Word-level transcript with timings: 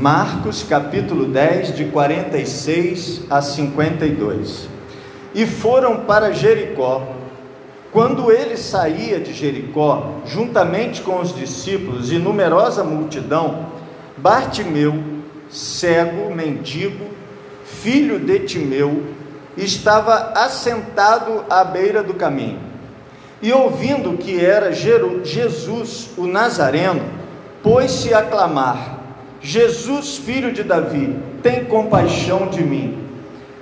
Marcos 0.00 0.62
capítulo 0.62 1.24
10, 1.24 1.74
de 1.74 1.86
46 1.86 3.22
a 3.28 3.42
52. 3.42 4.68
E 5.34 5.44
foram 5.44 6.04
para 6.04 6.30
Jericó. 6.30 7.02
Quando 7.90 8.30
ele 8.30 8.56
saía 8.56 9.18
de 9.18 9.32
Jericó, 9.32 10.20
juntamente 10.24 11.02
com 11.02 11.18
os 11.18 11.34
discípulos 11.34 12.12
e 12.12 12.18
numerosa 12.18 12.84
multidão, 12.84 13.66
Bartimeu, 14.16 15.02
cego, 15.50 16.32
mendigo, 16.32 17.06
filho 17.64 18.20
de 18.20 18.38
Timeu, 18.40 19.02
estava 19.56 20.32
assentado 20.36 21.44
à 21.50 21.64
beira 21.64 22.04
do 22.04 22.14
caminho. 22.14 22.60
E 23.42 23.52
ouvindo 23.52 24.16
que 24.16 24.44
era 24.44 24.70
Jesus, 24.72 26.10
o 26.16 26.24
Nazareno, 26.24 27.02
pôs-se 27.64 28.14
a 28.14 28.22
clamar: 28.22 28.97
Jesus, 29.40 30.16
filho 30.16 30.52
de 30.52 30.62
Davi, 30.62 31.16
tem 31.42 31.64
compaixão 31.64 32.48
de 32.48 32.62
mim. 32.62 32.98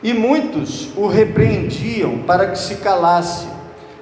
E 0.03 0.13
muitos 0.15 0.89
o 0.97 1.07
repreendiam 1.07 2.19
para 2.19 2.49
que 2.49 2.59
se 2.59 2.77
calasse, 2.77 3.47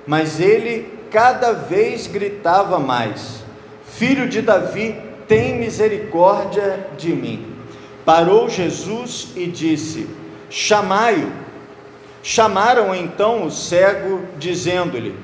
mas 0.07 0.41
ele 0.41 0.93
cada 1.11 1.53
vez 1.53 2.07
gritava 2.07 2.79
mais: 2.79 3.43
Filho 3.87 4.29
de 4.29 4.43
Davi, 4.43 4.97
tem 5.27 5.59
misericórdia 5.59 6.87
de 6.99 7.11
mim. 7.11 7.47
Parou 8.05 8.49
Jesus 8.49 9.29
e 9.37 9.47
disse: 9.47 10.09
Chamai-o. 10.51 11.45
Chamaram 12.23 12.95
então 12.95 13.47
o 13.47 13.51
cego, 13.51 14.23
dizendo-lhe: 14.39 15.15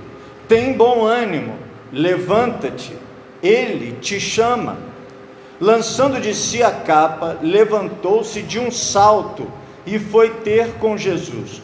Tem 0.48 0.72
bom 0.72 1.04
ânimo, 1.04 1.54
levanta-te, 1.92 2.92
ele 3.42 3.96
te 4.00 4.20
chama. 4.20 4.89
Lançando 5.60 6.18
de 6.18 6.34
si 6.34 6.62
a 6.62 6.70
capa, 6.70 7.38
levantou-se 7.42 8.40
de 8.40 8.58
um 8.58 8.70
salto 8.70 9.46
e 9.84 9.98
foi 9.98 10.30
ter 10.30 10.78
com 10.78 10.96
Jesus. 10.96 11.60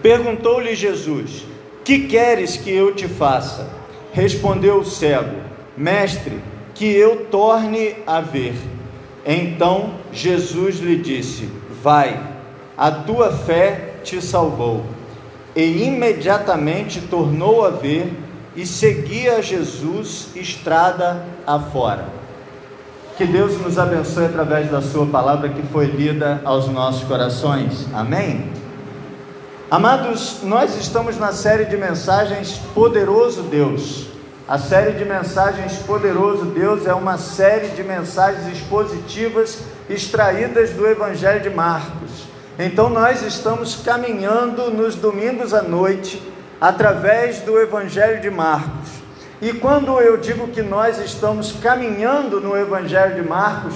Perguntou-lhe 0.00 0.76
Jesus: 0.76 1.44
Que 1.84 2.06
queres 2.06 2.56
que 2.56 2.70
eu 2.70 2.94
te 2.94 3.08
faça? 3.08 3.68
Respondeu 4.12 4.78
o 4.78 4.84
cego: 4.84 5.36
Mestre, 5.76 6.40
que 6.76 6.86
eu 6.86 7.26
torne 7.26 7.96
a 8.06 8.20
ver. 8.20 8.54
Então 9.26 9.94
Jesus 10.12 10.78
lhe 10.78 10.96
disse: 10.96 11.48
Vai, 11.82 12.20
a 12.76 12.90
tua 12.92 13.32
fé 13.32 13.94
te 14.04 14.22
salvou. 14.22 14.84
E 15.56 15.84
imediatamente 15.84 17.00
tornou 17.00 17.64
a 17.64 17.70
ver 17.70 18.12
e 18.54 18.64
seguia 18.64 19.42
Jesus 19.42 20.28
estrada 20.36 21.26
afora. 21.44 22.21
Que 23.16 23.26
Deus 23.26 23.60
nos 23.60 23.78
abençoe 23.78 24.24
através 24.24 24.70
da 24.70 24.80
Sua 24.80 25.04
palavra 25.04 25.50
que 25.50 25.62
foi 25.66 25.84
lida 25.84 26.40
aos 26.44 26.68
nossos 26.68 27.04
corações. 27.04 27.86
Amém? 27.92 28.50
Amados, 29.70 30.38
nós 30.42 30.80
estamos 30.80 31.18
na 31.18 31.30
série 31.30 31.66
de 31.66 31.76
mensagens 31.76 32.58
Poderoso 32.74 33.42
Deus. 33.42 34.06
A 34.48 34.58
série 34.58 34.92
de 34.92 35.04
mensagens 35.04 35.76
Poderoso 35.78 36.46
Deus 36.46 36.86
é 36.86 36.94
uma 36.94 37.18
série 37.18 37.68
de 37.68 37.84
mensagens 37.84 38.46
expositivas 38.50 39.58
extraídas 39.90 40.70
do 40.70 40.86
Evangelho 40.86 41.42
de 41.42 41.50
Marcos. 41.50 42.24
Então, 42.58 42.88
nós 42.88 43.22
estamos 43.22 43.76
caminhando 43.76 44.70
nos 44.70 44.94
domingos 44.94 45.52
à 45.52 45.62
noite 45.62 46.22
através 46.58 47.40
do 47.40 47.58
Evangelho 47.58 48.22
de 48.22 48.30
Marcos. 48.30 49.01
E 49.42 49.52
quando 49.54 49.98
eu 50.00 50.18
digo 50.18 50.46
que 50.46 50.62
nós 50.62 51.00
estamos 51.00 51.50
caminhando 51.60 52.40
no 52.40 52.56
Evangelho 52.56 53.16
de 53.16 53.28
Marcos, 53.28 53.74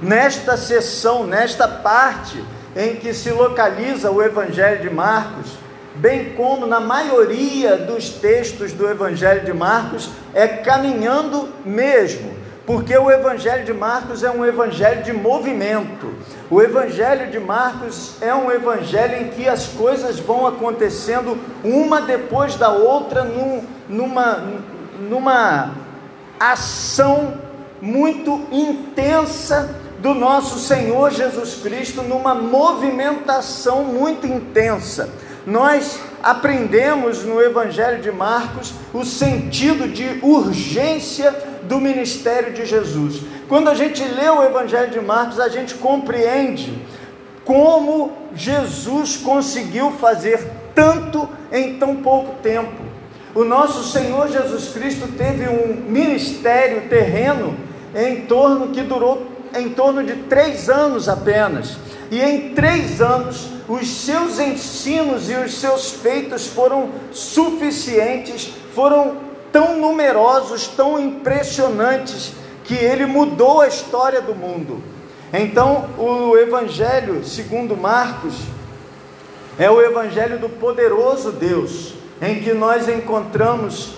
nesta 0.00 0.56
sessão, 0.56 1.26
nesta 1.26 1.68
parte 1.68 2.42
em 2.74 2.96
que 2.96 3.12
se 3.12 3.30
localiza 3.30 4.10
o 4.10 4.22
Evangelho 4.22 4.80
de 4.80 4.88
Marcos, 4.88 5.58
bem 5.96 6.30
como 6.30 6.66
na 6.66 6.80
maioria 6.80 7.76
dos 7.76 8.08
textos 8.08 8.72
do 8.72 8.88
Evangelho 8.88 9.44
de 9.44 9.52
Marcos, 9.52 10.08
é 10.32 10.48
caminhando 10.48 11.50
mesmo, 11.62 12.34
porque 12.66 12.96
o 12.96 13.10
Evangelho 13.10 13.64
de 13.64 13.72
Marcos 13.72 14.22
é 14.22 14.30
um 14.30 14.44
evangelho 14.44 15.02
de 15.02 15.12
movimento. 15.12 16.14
O 16.50 16.60
Evangelho 16.60 17.30
de 17.30 17.40
Marcos 17.40 18.20
é 18.20 18.34
um 18.34 18.50
evangelho 18.50 19.22
em 19.22 19.28
que 19.28 19.48
as 19.48 19.66
coisas 19.66 20.18
vão 20.18 20.46
acontecendo 20.46 21.38
uma 21.64 22.00
depois 22.00 22.56
da 22.56 22.70
outra 22.70 23.24
num 23.24 23.64
numa, 23.90 24.44
numa 25.00 25.72
ação 26.38 27.34
muito 27.82 28.46
intensa 28.52 29.74
do 29.98 30.14
nosso 30.14 30.58
Senhor 30.58 31.10
Jesus 31.10 31.56
Cristo, 31.62 32.02
numa 32.02 32.34
movimentação 32.34 33.84
muito 33.84 34.26
intensa. 34.26 35.10
Nós 35.46 35.98
aprendemos 36.22 37.24
no 37.24 37.40
Evangelho 37.40 38.00
de 38.00 38.12
Marcos 38.12 38.72
o 38.94 39.04
sentido 39.04 39.88
de 39.88 40.20
urgência 40.22 41.34
do 41.64 41.80
ministério 41.80 42.52
de 42.52 42.64
Jesus. 42.66 43.22
Quando 43.48 43.68
a 43.68 43.74
gente 43.74 44.02
lê 44.04 44.28
o 44.28 44.42
Evangelho 44.42 44.90
de 44.90 45.00
Marcos, 45.00 45.40
a 45.40 45.48
gente 45.48 45.74
compreende 45.74 46.80
como 47.44 48.12
Jesus 48.34 49.16
conseguiu 49.16 49.92
fazer 49.92 50.50
tanto 50.74 51.28
em 51.52 51.78
tão 51.78 51.96
pouco 51.96 52.34
tempo. 52.42 52.90
O 53.34 53.44
nosso 53.44 53.84
Senhor 53.92 54.28
Jesus 54.28 54.68
Cristo 54.72 55.08
teve 55.16 55.48
um 55.48 55.74
ministério 55.88 56.88
terreno 56.88 57.56
em 57.94 58.22
torno 58.22 58.68
que 58.68 58.82
durou 58.82 59.26
em 59.54 59.70
torno 59.70 60.02
de 60.04 60.14
três 60.14 60.68
anos 60.68 61.08
apenas. 61.08 61.76
E 62.10 62.20
em 62.20 62.54
três 62.54 63.00
anos, 63.00 63.48
os 63.68 63.88
seus 63.88 64.38
ensinos 64.38 65.30
e 65.30 65.34
os 65.34 65.54
seus 65.54 65.92
feitos 65.92 66.46
foram 66.46 66.88
suficientes, 67.12 68.52
foram 68.74 69.29
tão 69.52 69.78
numerosos, 69.78 70.66
tão 70.68 70.98
impressionantes, 70.98 72.32
que 72.64 72.74
ele 72.74 73.04
mudou 73.04 73.60
a 73.60 73.66
história 73.66 74.20
do 74.20 74.34
mundo. 74.34 74.80
Então, 75.32 75.88
o 75.98 76.36
Evangelho, 76.36 77.24
segundo 77.24 77.76
Marcos, 77.76 78.34
é 79.58 79.70
o 79.70 79.80
Evangelho 79.80 80.38
do 80.38 80.48
poderoso 80.48 81.32
Deus 81.32 81.94
em 82.22 82.40
que 82.40 82.52
nós 82.52 82.88
encontramos 82.88 83.94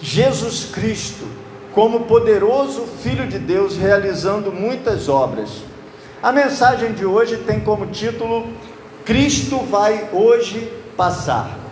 Jesus 0.00 0.66
Cristo 0.72 1.26
como 1.72 2.00
poderoso 2.00 2.86
Filho 3.02 3.26
de 3.26 3.38
Deus 3.38 3.76
realizando 3.76 4.52
muitas 4.52 5.08
obras. 5.08 5.50
A 6.22 6.30
mensagem 6.30 6.92
de 6.92 7.04
hoje 7.04 7.38
tem 7.38 7.60
como 7.60 7.86
título 7.86 8.46
Cristo 9.04 9.58
vai 9.58 10.08
hoje 10.12 10.72
passar. 10.96 11.63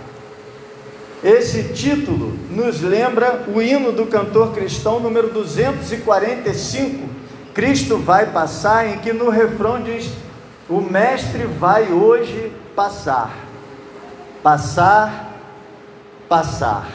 Esse 1.22 1.72
título 1.72 2.36
nos 2.50 2.80
lembra 2.80 3.44
o 3.54 3.62
hino 3.62 3.92
do 3.92 4.06
cantor 4.06 4.52
cristão 4.52 4.98
número 4.98 5.28
245, 5.28 7.08
Cristo 7.54 7.98
vai 7.98 8.26
passar, 8.26 8.88
em 8.88 8.98
que 8.98 9.12
no 9.12 9.30
refrão 9.30 9.82
diz: 9.82 10.10
O 10.68 10.80
Mestre 10.80 11.44
vai 11.44 11.92
hoje 11.92 12.52
passar. 12.74 13.32
Passar 14.42 15.32
passar. 16.32 16.88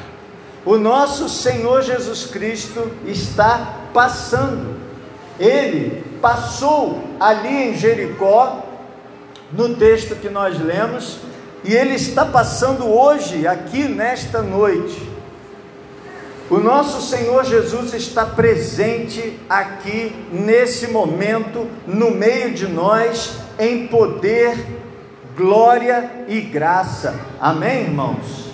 O 0.65 0.79
nosso 0.79 1.29
Senhor 1.29 1.83
Jesus 1.83 2.25
Cristo 2.25 2.91
está 3.05 3.83
passando. 3.93 4.75
Ele 5.39 6.03
passou 6.19 7.03
ali 7.19 7.69
em 7.69 7.77
Jericó, 7.77 8.63
no 9.51 9.75
texto 9.75 10.15
que 10.15 10.27
nós 10.27 10.59
lemos, 10.59 11.19
e 11.67 11.75
ele 11.75 11.95
está 11.95 12.23
passando 12.25 12.87
hoje, 12.87 13.45
aqui 13.45 13.83
nesta 13.83 14.41
noite. 14.41 15.05
O 16.49 16.59
nosso 16.59 17.01
Senhor 17.01 17.43
Jesus 17.43 17.93
está 17.93 18.25
presente 18.25 19.37
aqui, 19.49 20.15
nesse 20.31 20.87
momento, 20.87 21.67
no 21.85 22.09
meio 22.09 22.53
de 22.53 22.69
nós, 22.69 23.39
em 23.59 23.85
poder, 23.87 24.65
glória 25.35 26.09
e 26.29 26.39
graça. 26.39 27.19
Amém, 27.37 27.81
irmãos? 27.81 28.47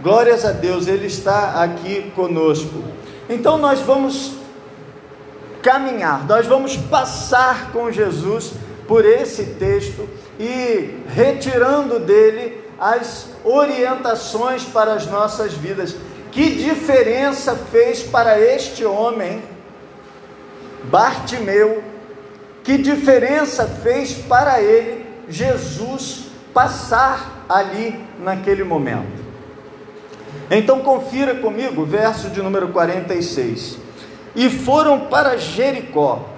Glórias 0.00 0.44
a 0.44 0.52
Deus, 0.52 0.86
Ele 0.86 1.08
está 1.08 1.60
aqui 1.60 2.12
conosco. 2.14 2.84
Então 3.28 3.58
nós 3.58 3.80
vamos 3.80 4.36
caminhar, 5.60 6.24
nós 6.24 6.46
vamos 6.46 6.76
passar 6.76 7.72
com 7.72 7.90
Jesus 7.90 8.52
por 8.86 9.04
esse 9.04 9.44
texto 9.58 10.08
e 10.38 10.98
retirando 11.08 11.98
dele 11.98 12.62
as 12.78 13.28
orientações 13.44 14.64
para 14.64 14.94
as 14.94 15.06
nossas 15.06 15.52
vidas. 15.54 15.96
Que 16.32 16.50
diferença 16.50 17.54
fez 17.70 18.02
para 18.02 18.40
este 18.40 18.84
homem, 18.84 19.42
Bartimeu, 20.84 21.82
que 22.64 22.76
diferença 22.76 23.66
fez 23.66 24.14
para 24.14 24.60
ele 24.60 25.06
Jesus 25.28 26.24
passar 26.52 27.44
ali 27.48 28.04
naquele 28.18 28.64
momento. 28.64 29.24
Então 30.50 30.80
confira 30.80 31.36
comigo, 31.36 31.84
verso 31.84 32.28
de 32.30 32.42
número 32.42 32.68
46. 32.68 33.78
E 34.34 34.50
foram 34.50 35.06
para 35.06 35.36
Jericó. 35.36 36.28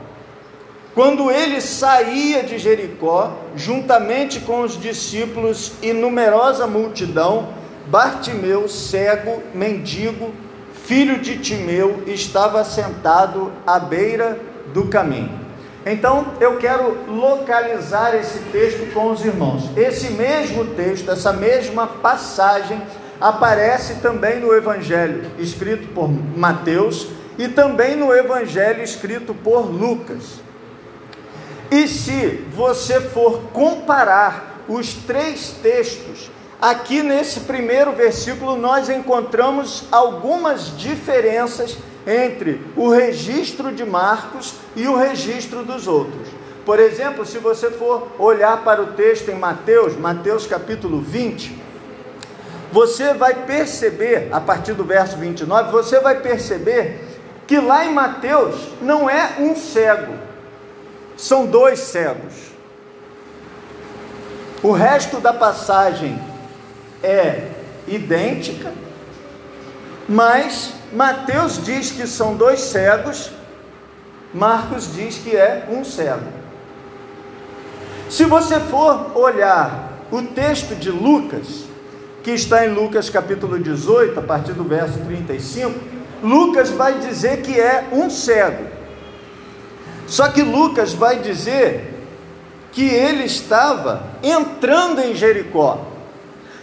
Quando 0.96 1.30
ele 1.30 1.60
saía 1.60 2.42
de 2.42 2.56
Jericó, 2.56 3.36
juntamente 3.54 4.40
com 4.40 4.62
os 4.62 4.80
discípulos 4.80 5.72
e 5.82 5.92
numerosa 5.92 6.66
multidão, 6.66 7.50
Bartimeu, 7.86 8.66
cego, 8.66 9.42
mendigo, 9.52 10.32
filho 10.86 11.18
de 11.18 11.36
Timeu, 11.36 12.02
estava 12.06 12.64
sentado 12.64 13.52
à 13.66 13.78
beira 13.78 14.40
do 14.72 14.86
caminho. 14.86 15.38
Então, 15.84 16.28
eu 16.40 16.56
quero 16.56 16.96
localizar 17.06 18.14
esse 18.14 18.38
texto 18.50 18.90
com 18.94 19.10
os 19.10 19.22
irmãos. 19.22 19.68
Esse 19.76 20.12
mesmo 20.14 20.64
texto, 20.64 21.10
essa 21.10 21.30
mesma 21.30 21.86
passagem, 21.86 22.80
aparece 23.20 23.96
também 23.96 24.40
no 24.40 24.50
Evangelho 24.54 25.30
escrito 25.38 25.88
por 25.88 26.08
Mateus 26.08 27.08
e 27.36 27.48
também 27.48 27.96
no 27.96 28.14
Evangelho 28.14 28.82
escrito 28.82 29.34
por 29.34 29.60
Lucas. 29.60 30.45
E 31.70 31.88
se 31.88 32.44
você 32.54 33.00
for 33.00 33.40
comparar 33.52 34.62
os 34.68 34.94
três 34.94 35.50
textos, 35.62 36.30
aqui 36.60 37.02
nesse 37.02 37.40
primeiro 37.40 37.92
versículo 37.92 38.56
nós 38.56 38.88
encontramos 38.88 39.84
algumas 39.90 40.76
diferenças 40.76 41.76
entre 42.06 42.60
o 42.76 42.88
registro 42.88 43.72
de 43.72 43.84
Marcos 43.84 44.54
e 44.76 44.86
o 44.86 44.96
registro 44.96 45.64
dos 45.64 45.88
outros. 45.88 46.28
Por 46.64 46.78
exemplo, 46.78 47.24
se 47.24 47.38
você 47.38 47.70
for 47.70 48.08
olhar 48.18 48.62
para 48.64 48.82
o 48.82 48.92
texto 48.92 49.28
em 49.30 49.38
Mateus, 49.38 49.96
Mateus 49.96 50.46
capítulo 50.46 51.00
20, 51.00 51.56
você 52.72 53.14
vai 53.14 53.46
perceber, 53.46 54.28
a 54.32 54.40
partir 54.40 54.72
do 54.74 54.84
verso 54.84 55.16
29, 55.16 55.70
você 55.70 56.00
vai 56.00 56.20
perceber 56.20 57.04
que 57.46 57.58
lá 57.58 57.84
em 57.84 57.92
Mateus 57.92 58.56
não 58.82 59.08
é 59.08 59.36
um 59.38 59.54
cego, 59.54 60.14
são 61.16 61.46
dois 61.46 61.80
cegos. 61.80 62.34
O 64.62 64.72
resto 64.72 65.20
da 65.20 65.32
passagem 65.32 66.18
é 67.02 67.50
idêntica, 67.86 68.72
mas 70.08 70.72
Mateus 70.92 71.64
diz 71.64 71.90
que 71.90 72.06
são 72.06 72.34
dois 72.34 72.60
cegos, 72.60 73.30
Marcos 74.32 74.92
diz 74.94 75.18
que 75.18 75.36
é 75.36 75.66
um 75.70 75.84
cego. 75.84 76.26
Se 78.08 78.24
você 78.24 78.60
for 78.60 79.16
olhar 79.16 79.92
o 80.10 80.22
texto 80.22 80.74
de 80.76 80.90
Lucas, 80.90 81.64
que 82.22 82.30
está 82.32 82.66
em 82.66 82.72
Lucas 82.72 83.10
capítulo 83.10 83.58
18, 83.58 84.18
a 84.18 84.22
partir 84.22 84.52
do 84.52 84.64
verso 84.64 84.98
35, 85.00 85.78
Lucas 86.22 86.70
vai 86.70 86.98
dizer 86.98 87.42
que 87.42 87.58
é 87.60 87.88
um 87.92 88.08
cego. 88.10 88.75
Só 90.06 90.28
que 90.28 90.42
Lucas 90.42 90.92
vai 90.92 91.18
dizer 91.18 91.94
que 92.72 92.84
ele 92.84 93.24
estava 93.24 94.04
entrando 94.22 95.00
em 95.00 95.14
Jericó. 95.14 95.80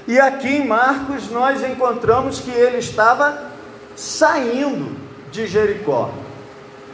E 0.08 0.20
aqui 0.20 0.48
em 0.48 0.68
Marcos 0.68 1.30
nós 1.32 1.64
encontramos 1.64 2.40
que 2.40 2.52
ele 2.52 2.78
estava 2.78 3.52
saindo 3.96 4.96
de 5.32 5.48
Jericó. 5.48 6.12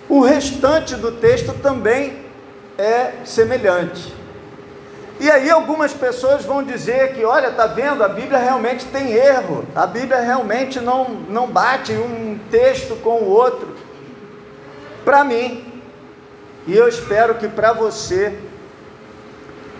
O 0.08 0.22
restante 0.22 0.96
do 0.96 1.12
texto 1.12 1.54
também 1.62 2.26
é 2.78 3.14
semelhante. 3.26 4.14
E 5.20 5.30
aí 5.30 5.50
algumas 5.50 5.92
pessoas 5.92 6.46
vão 6.46 6.64
dizer 6.64 7.14
que, 7.14 7.26
olha, 7.26 7.52
tá 7.52 7.68
vendo, 7.68 8.04
a 8.04 8.08
Bíblia 8.08 8.40
realmente 8.40 8.86
tem 8.86 9.12
erro. 9.12 9.66
A 9.76 9.86
Bíblia 9.86 10.22
realmente 10.22 10.80
não 10.80 11.10
não 11.28 11.48
bate 11.48 11.92
um 11.92 12.40
texto 12.50 12.96
com 13.04 13.20
o 13.20 13.30
outro. 13.30 13.76
Para 15.04 15.26
mim, 15.26 15.69
e 16.68 16.76
eu 16.76 16.88
espero 16.88 17.36
que 17.36 17.48
para 17.48 17.74
você, 17.74 18.38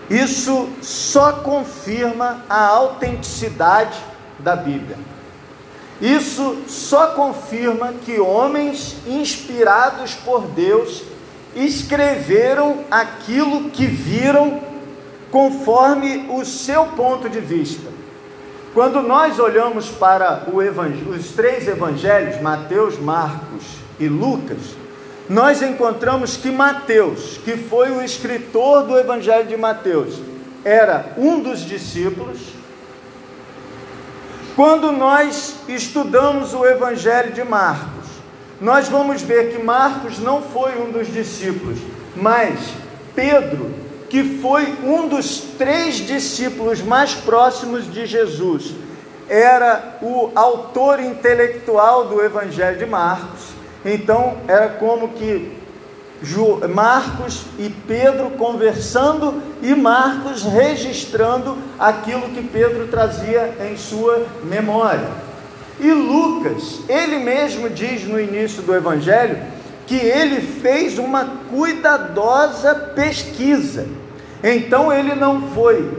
isso 0.08 0.68
só 0.82 1.32
confirma 1.34 2.44
a 2.48 2.66
autenticidade 2.66 3.98
da 4.38 4.56
Bíblia. 4.56 4.96
Isso 6.00 6.62
só 6.66 7.08
confirma 7.08 7.92
que 8.04 8.18
homens 8.18 8.96
inspirados 9.06 10.14
por 10.14 10.46
Deus 10.48 11.02
escreveram 11.54 12.84
aquilo 12.90 13.70
que 13.70 13.86
viram 13.86 14.60
conforme 15.30 16.26
o 16.30 16.44
seu 16.44 16.86
ponto 16.86 17.28
de 17.28 17.38
vista. 17.38 17.90
Quando 18.72 19.02
nós 19.02 19.38
olhamos 19.38 19.88
para 19.88 20.46
os 20.52 21.32
três 21.32 21.68
evangelhos, 21.68 22.40
Mateus, 22.40 22.98
Marcos 22.98 23.64
e 23.98 24.08
Lucas, 24.08 24.79
nós 25.30 25.62
encontramos 25.62 26.36
que 26.36 26.50
Mateus, 26.50 27.38
que 27.42 27.56
foi 27.56 27.90
o 27.90 28.02
escritor 28.02 28.82
do 28.82 28.98
evangelho 28.98 29.48
de 29.48 29.56
Mateus, 29.56 30.20
era 30.62 31.14
um 31.16 31.40
dos 31.40 31.60
discípulos 31.60 32.60
quando 34.60 34.92
nós 34.92 35.54
estudamos 35.68 36.52
o 36.52 36.66
Evangelho 36.66 37.32
de 37.32 37.42
Marcos, 37.42 38.06
nós 38.60 38.88
vamos 38.88 39.22
ver 39.22 39.52
que 39.52 39.62
Marcos 39.62 40.18
não 40.18 40.42
foi 40.42 40.78
um 40.78 40.90
dos 40.90 41.10
discípulos, 41.10 41.78
mas 42.14 42.58
Pedro, 43.14 43.72
que 44.10 44.38
foi 44.40 44.76
um 44.84 45.08
dos 45.08 45.38
três 45.56 45.94
discípulos 45.94 46.82
mais 46.82 47.14
próximos 47.14 47.90
de 47.90 48.04
Jesus, 48.04 48.74
era 49.28 49.96
o 50.02 50.30
autor 50.34 51.00
intelectual 51.00 52.06
do 52.08 52.20
Evangelho 52.20 52.76
de 52.76 52.84
Marcos. 52.84 53.49
Então, 53.84 54.38
era 54.46 54.68
como 54.68 55.08
que 55.08 55.60
Marcos 56.74 57.46
e 57.58 57.70
Pedro 57.70 58.30
conversando 58.32 59.42
e 59.62 59.74
Marcos 59.74 60.42
registrando 60.42 61.56
aquilo 61.78 62.28
que 62.28 62.42
Pedro 62.42 62.88
trazia 62.88 63.54
em 63.70 63.76
sua 63.76 64.26
memória. 64.44 65.08
E 65.78 65.90
Lucas, 65.92 66.80
ele 66.88 67.18
mesmo 67.20 67.70
diz 67.70 68.04
no 68.06 68.20
início 68.20 68.62
do 68.62 68.74
Evangelho 68.74 69.38
que 69.86 69.96
ele 69.96 70.42
fez 70.42 70.98
uma 70.98 71.24
cuidadosa 71.50 72.74
pesquisa. 72.94 73.88
Então 74.44 74.92
ele 74.92 75.14
não 75.14 75.50
foi 75.52 75.90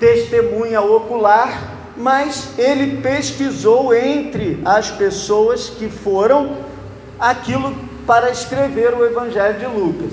testemunha 0.00 0.80
ocular, 0.80 1.74
mas 1.96 2.58
ele 2.58 3.02
pesquisou 3.02 3.94
entre 3.94 4.60
as 4.64 4.90
pessoas 4.90 5.68
que 5.68 5.88
foram 5.88 6.67
aquilo 7.18 7.74
para 8.06 8.30
escrever 8.30 8.94
o 8.94 9.04
Evangelho 9.04 9.58
de 9.58 9.66
Lucas. 9.66 10.12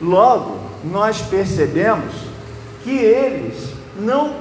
Logo, 0.00 0.58
nós 0.84 1.20
percebemos 1.22 2.14
que 2.82 2.96
eles 2.96 3.72
não 3.98 4.34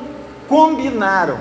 combinaram, 0.47 1.37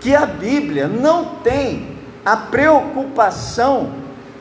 que 0.00 0.14
a 0.14 0.26
Bíblia 0.26 0.88
não 0.88 1.36
tem 1.36 1.98
a 2.24 2.36
preocupação 2.36 3.92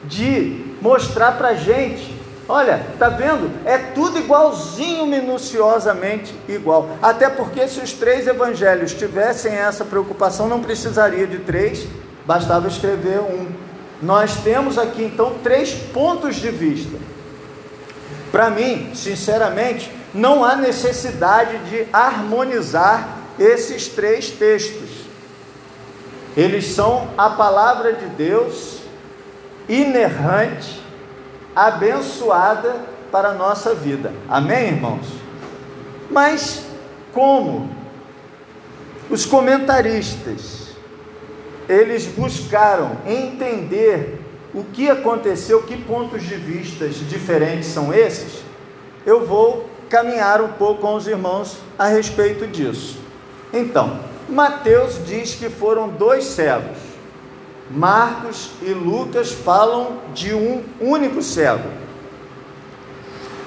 de 0.06 0.66
mostrar 0.82 1.34
para 1.34 1.50
a 1.50 1.54
gente, 1.54 2.16
olha, 2.48 2.82
tá 2.98 3.10
vendo? 3.10 3.52
É 3.66 3.78
tudo 3.78 4.18
igualzinho, 4.18 5.06
minuciosamente 5.06 6.34
igual. 6.48 6.90
Até 7.02 7.30
porque 7.30 7.68
se 7.68 7.80
os 7.80 7.94
três 7.94 8.28
evangelhos 8.28 8.94
tivessem 8.94 9.54
essa 9.54 9.86
preocupação, 9.86 10.48
não 10.48 10.62
precisaria 10.62 11.28
de 11.28 11.40
três, 11.40 11.88
bastava 12.26 12.68
escrever 12.68 13.20
um. 13.20 13.69
Nós 14.02 14.38
temos 14.38 14.78
aqui 14.78 15.04
então 15.04 15.36
três 15.44 15.74
pontos 15.74 16.38
de 16.38 16.50
vista. 16.50 16.98
Para 18.32 18.50
mim, 18.50 18.92
sinceramente, 18.94 19.92
não 20.14 20.44
há 20.44 20.56
necessidade 20.56 21.58
de 21.70 21.88
harmonizar 21.92 23.18
esses 23.38 23.88
três 23.88 24.30
textos. 24.30 24.90
Eles 26.38 26.68
são 26.68 27.10
a 27.18 27.32
palavra 27.32 27.94
de 27.94 28.06
Deus, 28.08 28.80
inerrante, 29.68 30.82
abençoada 31.56 32.76
para 33.12 33.30
a 33.30 33.34
nossa 33.34 33.74
vida. 33.74 34.14
Amém, 34.30 34.68
irmãos? 34.68 35.08
Mas 36.10 36.64
como 37.12 37.70
os 39.10 39.26
comentaristas 39.26 40.69
eles 41.70 42.08
buscaram 42.08 42.98
entender 43.06 44.20
o 44.54 44.64
que 44.64 44.90
aconteceu, 44.90 45.62
que 45.62 45.78
pontos 45.78 46.24
de 46.24 46.34
vistas 46.36 46.96
diferentes 47.08 47.70
são 47.70 47.94
esses, 47.94 48.44
eu 49.06 49.26
vou 49.26 49.70
caminhar 49.88 50.42
um 50.42 50.50
pouco 50.50 50.82
com 50.82 50.96
os 50.96 51.08
irmãos 51.08 51.60
a 51.78 51.88
respeito 51.88 52.48
disso. 52.48 52.98
Então, 53.54 54.00
Mateus 54.28 55.00
diz 55.06 55.36
que 55.36 55.50
foram 55.50 55.90
dois 55.90 56.24
cegos. 56.26 56.78
Marcos 57.70 58.50
e 58.64 58.72
Lucas 58.72 59.32
falam 59.32 60.00
de 60.14 60.34
um 60.34 60.64
único 60.82 61.22
cego. 61.22 61.70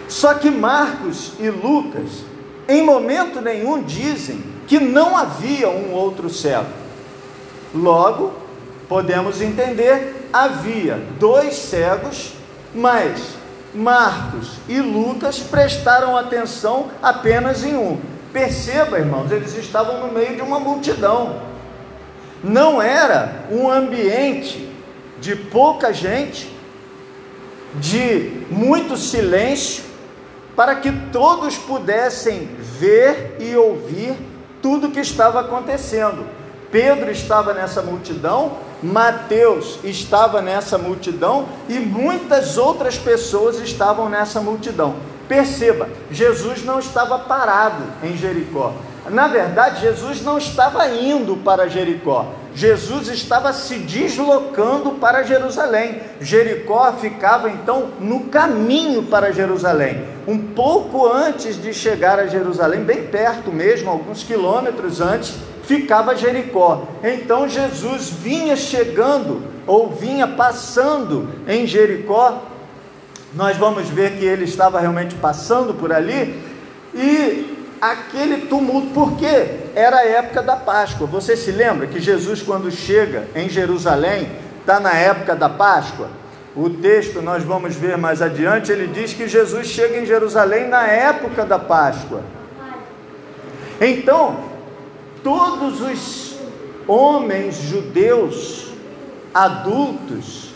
Só 0.09 0.35
que 0.35 0.49
Marcos 0.49 1.33
e 1.41 1.51
Lucas, 1.51 2.25
em 2.69 2.85
momento 2.85 3.41
nenhum, 3.41 3.83
dizem 3.83 4.45
que 4.69 4.79
não 4.79 5.17
havia 5.17 5.69
um 5.69 5.93
outro 5.93 6.31
cego. 6.31 6.82
Logo, 7.75 8.33
podemos 8.89 9.41
entender, 9.41 10.29
havia 10.33 11.03
dois 11.19 11.55
cegos, 11.55 12.33
mas 12.75 13.37
Marcos 13.75 14.59
e 14.69 14.81
Lucas 14.81 15.39
prestaram 15.39 16.17
atenção 16.17 16.91
apenas 17.03 17.65
em 17.65 17.75
um. 17.75 17.99
Perceba, 18.33 18.99
irmãos, 18.99 19.31
eles 19.31 19.57
estavam 19.57 20.07
no 20.07 20.13
meio 20.13 20.37
de 20.37 20.43
uma 20.43 20.61
multidão. 20.61 21.41
Não 22.45 22.83
era 22.83 23.47
um 23.51 23.71
ambiente 23.71 24.71
de 25.21 25.37
pouca 25.37 25.93
gente, 25.93 26.51
de 27.77 28.45
muito 28.51 28.97
silêncio, 28.97 29.85
para 30.55 30.75
que 30.75 30.93
todos 31.11 31.57
pudessem 31.57 32.51
ver 32.59 33.37
e 33.41 33.57
ouvir 33.57 34.15
tudo 34.61 34.89
o 34.89 34.91
que 34.91 35.01
estava 35.01 35.41
acontecendo. 35.41 36.27
Pedro 36.73 37.11
estava 37.11 37.53
nessa 37.53 37.83
multidão, 37.83 38.53
Mateus 38.83 39.79
estava 39.85 40.41
nessa 40.41 40.79
multidão 40.79 41.47
e 41.69 41.79
muitas 41.79 42.57
outras 42.57 42.97
pessoas 42.99 43.61
estavam 43.61 44.09
nessa 44.09 44.41
multidão. 44.41 44.97
Perceba, 45.29 45.89
Jesus 46.11 46.65
não 46.65 46.79
estava 46.79 47.19
parado 47.19 47.85
em 48.03 48.17
Jericó. 48.17 48.73
Na 49.11 49.27
verdade, 49.27 49.83
Jesus 49.83 50.23
não 50.23 50.39
estava 50.39 50.89
indo 50.89 51.37
para 51.37 51.69
Jericó. 51.69 52.33
Jesus 52.55 53.09
estava 53.09 53.53
se 53.53 53.77
deslocando 53.79 54.93
para 54.93 55.23
Jerusalém. 55.23 56.01
Jericó 56.21 56.93
ficava 56.95 57.51
então 57.51 57.91
no 58.01 58.25
caminho 58.25 59.05
para 59.05 59.33
Jerusalém, 59.33 60.05
um 60.27 60.39
pouco 60.39 61.07
antes 61.07 61.61
de 61.61 61.75
chegar 61.75 62.19
a 62.19 62.27
Jerusalém, 62.27 62.83
bem 62.85 63.07
perto 63.07 63.51
mesmo, 63.51 63.91
alguns 63.91 64.23
quilômetros 64.23 65.01
antes, 65.01 65.35
ficava 65.63 66.15
Jericó. 66.15 66.87
Então 67.03 67.49
Jesus 67.49 68.11
vinha 68.11 68.57
chegando 68.57 69.43
ou 69.67 69.91
vinha 69.91 70.27
passando 70.27 71.29
em 71.49 71.67
Jericó. 71.67 72.43
Nós 73.35 73.57
vamos 73.57 73.89
ver 73.89 74.19
que 74.19 74.25
ele 74.25 74.45
estava 74.45 74.81
realmente 74.81 75.15
passando 75.15 75.73
por 75.75 75.93
ali 75.93 76.43
e 76.95 77.57
aquele 77.81 78.47
tumulto, 78.47 78.89
porque 78.93 79.27
era 79.75 79.99
a 79.99 80.07
época 80.07 80.43
da 80.43 80.55
Páscoa. 80.55 81.07
Você 81.07 81.37
se 81.37 81.51
lembra 81.51 81.87
que 81.87 81.99
Jesus, 81.99 82.43
quando 82.43 82.71
chega 82.71 83.27
em 83.35 83.49
Jerusalém, 83.49 84.29
está 84.61 84.79
na 84.79 84.93
época 84.93 85.35
da 85.35 85.49
Páscoa? 85.49 86.09
O 86.55 86.69
texto 86.69 87.23
nós 87.23 87.43
vamos 87.43 87.75
ver 87.75 87.97
mais 87.97 88.21
adiante, 88.21 88.71
ele 88.71 88.87
diz 88.87 89.15
que 89.15 89.27
Jesus 89.27 89.67
chega 89.67 89.99
em 89.99 90.05
Jerusalém 90.05 90.69
na 90.69 90.87
época 90.87 91.47
da 91.47 91.59
Páscoa. 91.59 92.21
Então, 93.81 94.52
todos 95.23 95.81
os 95.81 96.37
homens 96.87 97.57
judeus 97.57 98.69
adultos, 99.33 100.51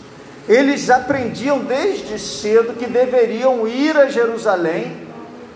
eles 0.47 0.89
aprendiam 0.89 1.59
desde 1.59 2.19
cedo 2.19 2.73
que 2.73 2.85
deveriam 2.85 3.67
ir 3.67 3.97
a 3.97 4.07
Jerusalém 4.09 5.07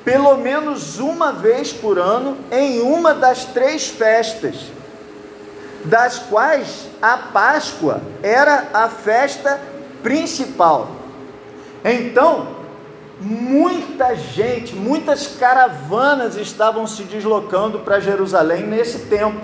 pelo 0.03 0.35
menos 0.37 0.99
uma 0.99 1.31
vez 1.31 1.71
por 1.71 1.99
ano 1.99 2.37
em 2.51 2.81
uma 2.81 3.13
das 3.13 3.45
três 3.45 3.87
festas, 3.87 4.55
das 5.85 6.19
quais 6.19 6.87
a 7.01 7.17
Páscoa 7.17 8.01
era 8.23 8.69
a 8.73 8.89
festa 8.89 9.61
principal. 10.01 10.89
Então, 11.83 12.60
muita 13.21 14.15
gente, 14.15 14.75
muitas 14.75 15.27
caravanas 15.27 16.35
estavam 16.35 16.87
se 16.87 17.03
deslocando 17.03 17.79
para 17.79 17.99
Jerusalém 17.99 18.63
nesse 18.63 19.05
tempo. 19.05 19.39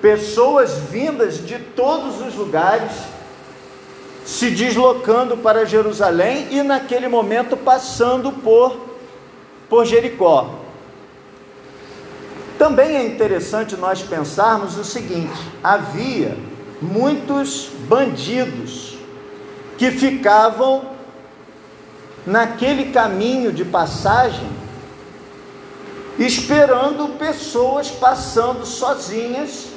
Pessoas 0.00 0.78
vindas 0.90 1.46
de 1.46 1.58
todos 1.58 2.20
os 2.20 2.34
lugares 2.34 2.90
se 4.24 4.50
deslocando 4.50 5.36
para 5.36 5.64
Jerusalém 5.64 6.48
e 6.50 6.62
naquele 6.62 7.06
momento 7.06 7.56
passando 7.56 8.32
por 8.32 8.92
por 9.68 9.86
Jericó. 9.86 10.50
Também 12.58 12.96
é 12.96 13.06
interessante 13.06 13.76
nós 13.76 14.02
pensarmos 14.02 14.76
o 14.76 14.84
seguinte: 14.84 15.32
havia 15.62 16.36
muitos 16.80 17.70
bandidos 17.88 18.98
que 19.78 19.90
ficavam 19.90 20.91
naquele 22.26 22.92
caminho 22.92 23.52
de 23.52 23.64
passagem 23.64 24.48
esperando 26.18 27.18
pessoas 27.18 27.90
passando 27.90 28.66
sozinhas 28.66 29.68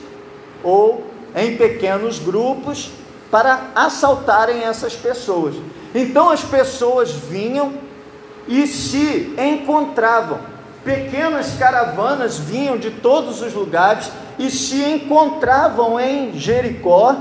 ou 0.64 1.06
em 1.36 1.56
pequenos 1.58 2.20
grupos 2.20 2.92
para 3.32 3.72
assaltarem 3.76 4.64
essas 4.64 4.96
pessoas. 4.96 5.56
Então 5.94 6.30
as 6.30 6.42
pessoas 6.42 7.12
vinham 7.12 7.74
e 8.48 8.68
se 8.68 9.34
encontravam. 9.38 10.40
Pequenas 10.84 11.58
caravanas 11.58 12.38
vinham 12.38 12.78
de 12.78 12.92
todos 12.92 13.42
os 13.42 13.54
lugares 13.54 14.12
e 14.38 14.52
se 14.52 14.84
encontravam 14.84 16.00
em 16.00 16.38
Jericó 16.38 17.16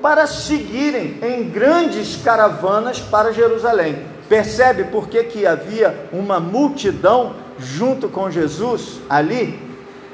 para 0.00 0.26
seguirem 0.26 1.18
em 1.22 1.50
grandes 1.50 2.16
caravanas 2.16 3.00
para 3.00 3.32
Jerusalém. 3.32 4.17
Percebe 4.28 4.84
por 4.84 5.08
que, 5.08 5.24
que 5.24 5.46
havia 5.46 6.08
uma 6.12 6.38
multidão 6.38 7.34
junto 7.58 8.08
com 8.08 8.30
Jesus 8.30 9.00
ali? 9.08 9.58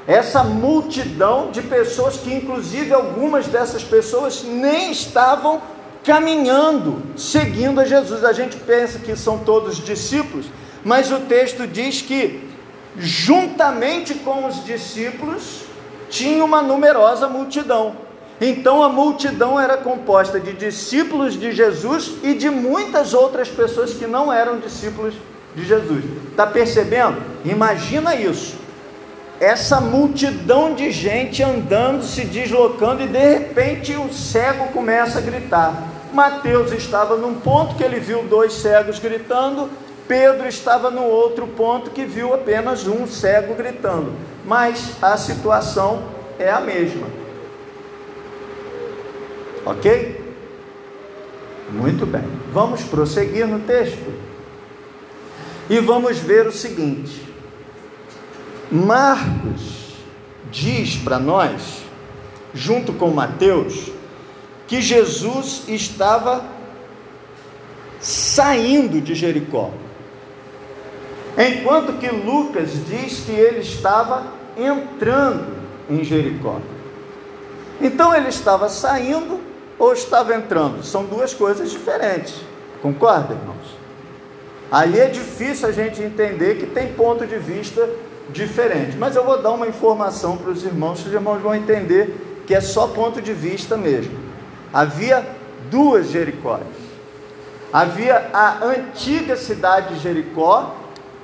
Essa 0.07 0.43
multidão 0.43 1.51
de 1.51 1.61
pessoas 1.61 2.17
que, 2.17 2.33
inclusive, 2.33 2.93
algumas 2.93 3.47
dessas 3.47 3.83
pessoas 3.83 4.43
nem 4.43 4.91
estavam 4.91 5.61
caminhando, 6.03 7.01
seguindo 7.17 7.81
a 7.81 7.85
Jesus. 7.85 8.23
A 8.23 8.31
gente 8.31 8.55
pensa 8.57 8.99
que 8.99 9.15
são 9.15 9.39
todos 9.39 9.77
discípulos, 9.77 10.45
mas 10.83 11.11
o 11.11 11.21
texto 11.21 11.67
diz 11.67 12.01
que, 12.01 12.47
juntamente 12.97 14.13
com 14.13 14.45
os 14.45 14.63
discípulos, 14.63 15.63
tinha 16.09 16.45
uma 16.45 16.61
numerosa 16.61 17.27
multidão. 17.27 18.04
Então 18.39 18.83
a 18.83 18.89
multidão 18.89 19.59
era 19.59 19.77
composta 19.77 20.39
de 20.39 20.53
discípulos 20.53 21.39
de 21.39 21.51
Jesus 21.51 22.15
e 22.21 22.33
de 22.33 22.49
muitas 22.49 23.13
outras 23.13 23.47
pessoas 23.47 23.93
que 23.93 24.05
não 24.05 24.31
eram 24.31 24.59
discípulos 24.59 25.13
de 25.55 25.65
Jesus. 25.65 26.03
Está 26.31 26.45
percebendo? 26.45 27.21
Imagina 27.45 28.15
isso 28.15 28.65
essa 29.39 29.81
multidão 29.81 30.73
de 30.73 30.91
gente 30.91 31.43
andando, 31.43 32.03
se 32.03 32.23
deslocando, 32.23 33.03
e 33.03 33.07
de 33.07 33.33
repente 33.33 33.95
o 33.95 34.11
cego 34.13 34.67
começa 34.69 35.19
a 35.19 35.21
gritar. 35.21 35.83
Mateus 36.13 36.71
estava 36.71 37.17
num 37.17 37.35
ponto 37.35 37.75
que 37.75 37.83
ele 37.83 37.99
viu 37.99 38.23
dois 38.23 38.53
cegos 38.53 38.99
gritando, 38.99 39.69
Pedro 40.07 40.47
estava 40.47 40.89
no 40.89 41.03
outro 41.03 41.47
ponto 41.47 41.89
que 41.89 42.05
viu 42.05 42.33
apenas 42.33 42.87
um 42.87 43.07
cego 43.07 43.55
gritando, 43.55 44.13
mas 44.45 44.91
a 45.01 45.17
situação 45.17 46.03
é 46.39 46.49
a 46.49 46.61
mesma. 46.61 47.07
Ok? 49.65 50.23
Muito 51.71 52.05
bem, 52.05 52.23
vamos 52.53 52.83
prosseguir 52.83 53.47
no 53.47 53.59
texto 53.59 54.13
e 55.67 55.79
vamos 55.79 56.19
ver 56.19 56.45
o 56.45 56.51
seguinte: 56.51 57.21
Marcos 58.71 59.95
diz 60.51 60.95
para 60.97 61.17
nós, 61.17 61.83
junto 62.53 62.93
com 62.93 63.09
Mateus, 63.09 63.89
que 64.67 64.79
Jesus 64.79 65.63
estava 65.67 66.45
saindo 67.99 69.01
de 69.01 69.15
Jericó. 69.15 69.71
Enquanto 71.37 71.99
que 71.99 72.07
Lucas 72.07 72.69
diz 72.87 73.21
que 73.21 73.31
ele 73.31 73.59
estava 73.59 74.31
entrando 74.55 75.57
em 75.89 76.03
Jericó. 76.03 76.61
Então 77.81 78.15
ele 78.15 78.29
estava 78.29 78.69
saindo 78.69 79.39
ou 79.77 79.93
estava 79.93 80.35
entrando? 80.35 80.83
São 80.83 81.05
duas 81.05 81.33
coisas 81.33 81.71
diferentes. 81.71 82.35
Concorda, 82.81 83.33
irmãos? 83.33 83.75
Aí 84.71 84.99
é 84.99 85.07
difícil 85.07 85.67
a 85.67 85.71
gente 85.71 86.01
entender 86.01 86.57
que 86.57 86.65
tem 86.65 86.93
ponto 86.93 87.25
de 87.25 87.37
vista 87.37 87.87
diferente. 88.29 88.97
Mas 88.97 89.15
eu 89.15 89.23
vou 89.23 89.41
dar 89.41 89.51
uma 89.51 89.67
informação 89.67 90.37
para 90.37 90.51
os 90.51 90.63
irmãos, 90.63 91.05
os 91.05 91.13
irmãos 91.13 91.41
vão 91.41 91.55
entender 91.55 92.43
que 92.45 92.53
é 92.53 92.61
só 92.61 92.87
ponto 92.87 93.21
de 93.21 93.33
vista 93.33 93.77
mesmo. 93.77 94.17
Havia 94.73 95.25
duas 95.69 96.09
Jericós. 96.09 96.63
Havia 97.71 98.29
a 98.33 98.63
antiga 98.63 99.35
cidade 99.35 99.95
de 99.95 99.99
Jericó 99.99 100.75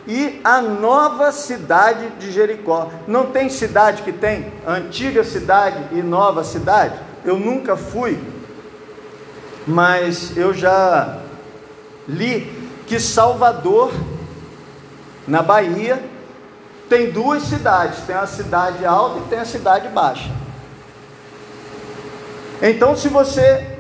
e 0.08 0.42
a 0.44 0.62
nova 0.62 1.32
cidade 1.32 2.10
de 2.20 2.32
Jericó. 2.32 2.90
Não 3.08 3.28
tem 3.28 3.50
cidade 3.50 4.02
que 4.02 4.12
tem 4.12 4.52
antiga 4.68 5.24
cidade 5.24 5.78
e 5.92 6.02
nova 6.02 6.44
cidade? 6.44 6.96
Eu 7.24 7.38
nunca 7.38 7.76
fui, 7.76 8.20
mas 9.68 10.36
eu 10.36 10.54
já 10.54 11.18
li 12.08 12.52
que 12.88 13.00
Salvador, 13.00 13.92
na 15.28 15.42
Bahia, 15.42 16.04
tem 16.90 17.12
duas 17.12 17.44
cidades: 17.44 18.00
tem 18.06 18.16
a 18.16 18.28
cidade 18.28 18.86
alta 18.86 19.20
e 19.20 19.30
tem 19.30 19.40
a 19.40 19.46
cidade 19.46 19.88
baixa. 19.88 20.30
Então, 22.62 22.96
se 22.96 23.08
você 23.08 23.80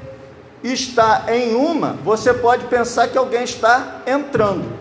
está 0.63 1.25
em 1.27 1.53
uma, 1.55 1.93
você 2.03 2.33
pode 2.33 2.65
pensar 2.65 3.07
que 3.07 3.17
alguém 3.17 3.43
está 3.43 4.01
entrando. 4.07 4.71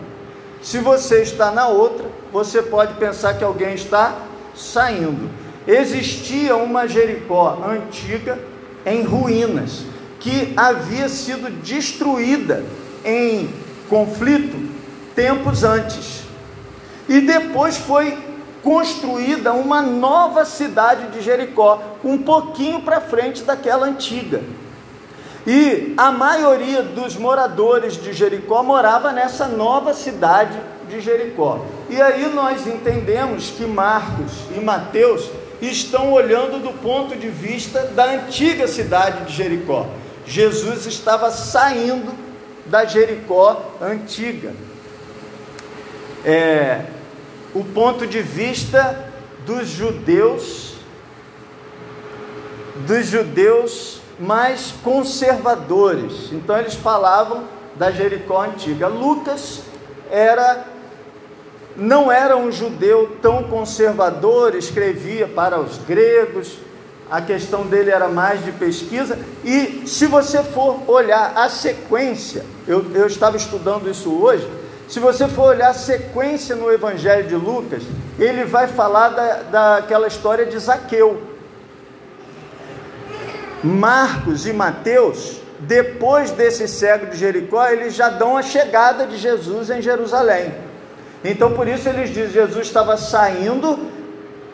Se 0.61 0.79
você 0.79 1.21
está 1.21 1.51
na 1.51 1.67
outra, 1.67 2.05
você 2.31 2.61
pode 2.61 2.93
pensar 2.93 3.33
que 3.33 3.43
alguém 3.43 3.73
está 3.73 4.15
saindo. 4.55 5.29
Existia 5.67 6.55
uma 6.55 6.87
Jericó 6.87 7.61
antiga 7.65 8.39
em 8.85 9.03
ruínas, 9.03 9.83
que 10.21 10.53
havia 10.55 11.09
sido 11.09 11.49
destruída 11.61 12.63
em 13.03 13.53
conflito 13.89 14.69
tempos 15.15 15.63
antes. 15.63 16.21
E 17.09 17.19
depois 17.19 17.75
foi 17.75 18.17
construída 18.63 19.51
uma 19.51 19.81
nova 19.81 20.45
cidade 20.45 21.07
de 21.07 21.21
Jericó, 21.21 21.81
um 22.03 22.19
pouquinho 22.19 22.81
para 22.81 23.01
frente 23.01 23.43
daquela 23.43 23.87
antiga. 23.87 24.41
E 25.45 25.95
a 25.97 26.11
maioria 26.11 26.83
dos 26.83 27.17
moradores 27.17 27.95
de 27.99 28.13
Jericó 28.13 28.61
morava 28.61 29.11
nessa 29.11 29.47
nova 29.47 29.91
cidade 29.93 30.57
de 30.87 31.01
Jericó. 31.01 31.65
E 31.89 31.99
aí 31.99 32.31
nós 32.31 32.67
entendemos 32.67 33.49
que 33.49 33.65
Marcos 33.65 34.31
e 34.55 34.59
Mateus 34.59 35.31
estão 35.59 36.11
olhando 36.11 36.61
do 36.61 36.71
ponto 36.79 37.15
de 37.15 37.27
vista 37.27 37.85
da 37.95 38.05
antiga 38.05 38.67
cidade 38.67 39.25
de 39.25 39.33
Jericó. 39.33 39.87
Jesus 40.25 40.85
estava 40.85 41.31
saindo 41.31 42.11
da 42.65 42.85
Jericó 42.85 43.75
antiga. 43.81 44.53
É, 46.23 46.85
o 47.53 47.63
ponto 47.63 48.05
de 48.05 48.21
vista 48.21 49.11
dos 49.45 49.67
judeus, 49.67 50.75
dos 52.87 53.07
judeus 53.07 54.01
mais 54.19 54.73
conservadores. 54.83 56.31
Então 56.31 56.57
eles 56.57 56.75
falavam 56.75 57.43
da 57.75 57.91
Jericó 57.91 58.43
antiga. 58.43 58.87
Lucas 58.87 59.63
era 60.09 60.67
não 61.75 62.11
era 62.11 62.35
um 62.35 62.51
judeu 62.51 63.17
tão 63.21 63.43
conservador, 63.43 64.55
escrevia 64.55 65.25
para 65.27 65.59
os 65.59 65.77
gregos, 65.77 66.57
a 67.11 67.21
questão 67.21 67.67
dele 67.67 67.91
era 67.91 68.07
mais 68.07 68.43
de 68.43 68.53
pesquisa. 68.53 69.19
E 69.43 69.83
se 69.85 70.07
você 70.07 70.41
for 70.41 70.89
olhar 70.89 71.33
a 71.35 71.49
sequência, 71.49 72.45
eu, 72.65 72.85
eu 72.95 73.05
estava 73.05 73.35
estudando 73.35 73.91
isso 73.91 74.09
hoje. 74.09 74.49
Se 74.87 74.97
você 74.99 75.27
for 75.27 75.49
olhar 75.49 75.71
a 75.71 75.73
sequência 75.73 76.55
no 76.55 76.71
Evangelho 76.71 77.27
de 77.27 77.35
Lucas, 77.35 77.83
ele 78.17 78.45
vai 78.45 78.67
falar 78.67 79.09
da, 79.09 79.41
daquela 79.43 80.07
história 80.07 80.45
de 80.45 80.57
Zaqueu. 80.57 81.21
Marcos 83.61 84.47
e 84.47 84.53
Mateus, 84.53 85.41
depois 85.59 86.31
desse 86.31 86.65
cego 86.65 87.07
de 87.07 87.17
Jericó, 87.17 87.67
eles 87.67 87.93
já 87.93 88.09
dão 88.09 88.37
a 88.37 88.41
chegada 88.41 89.05
de 89.05 89.17
Jesus 89.17 89.69
em 89.69 89.81
Jerusalém. 89.81 90.53
Então 91.23 91.51
por 91.51 91.67
isso 91.67 91.87
eles 91.89 92.09
dizem 92.09 92.31
Jesus 92.31 92.67
estava 92.67 92.95
saindo 92.97 93.77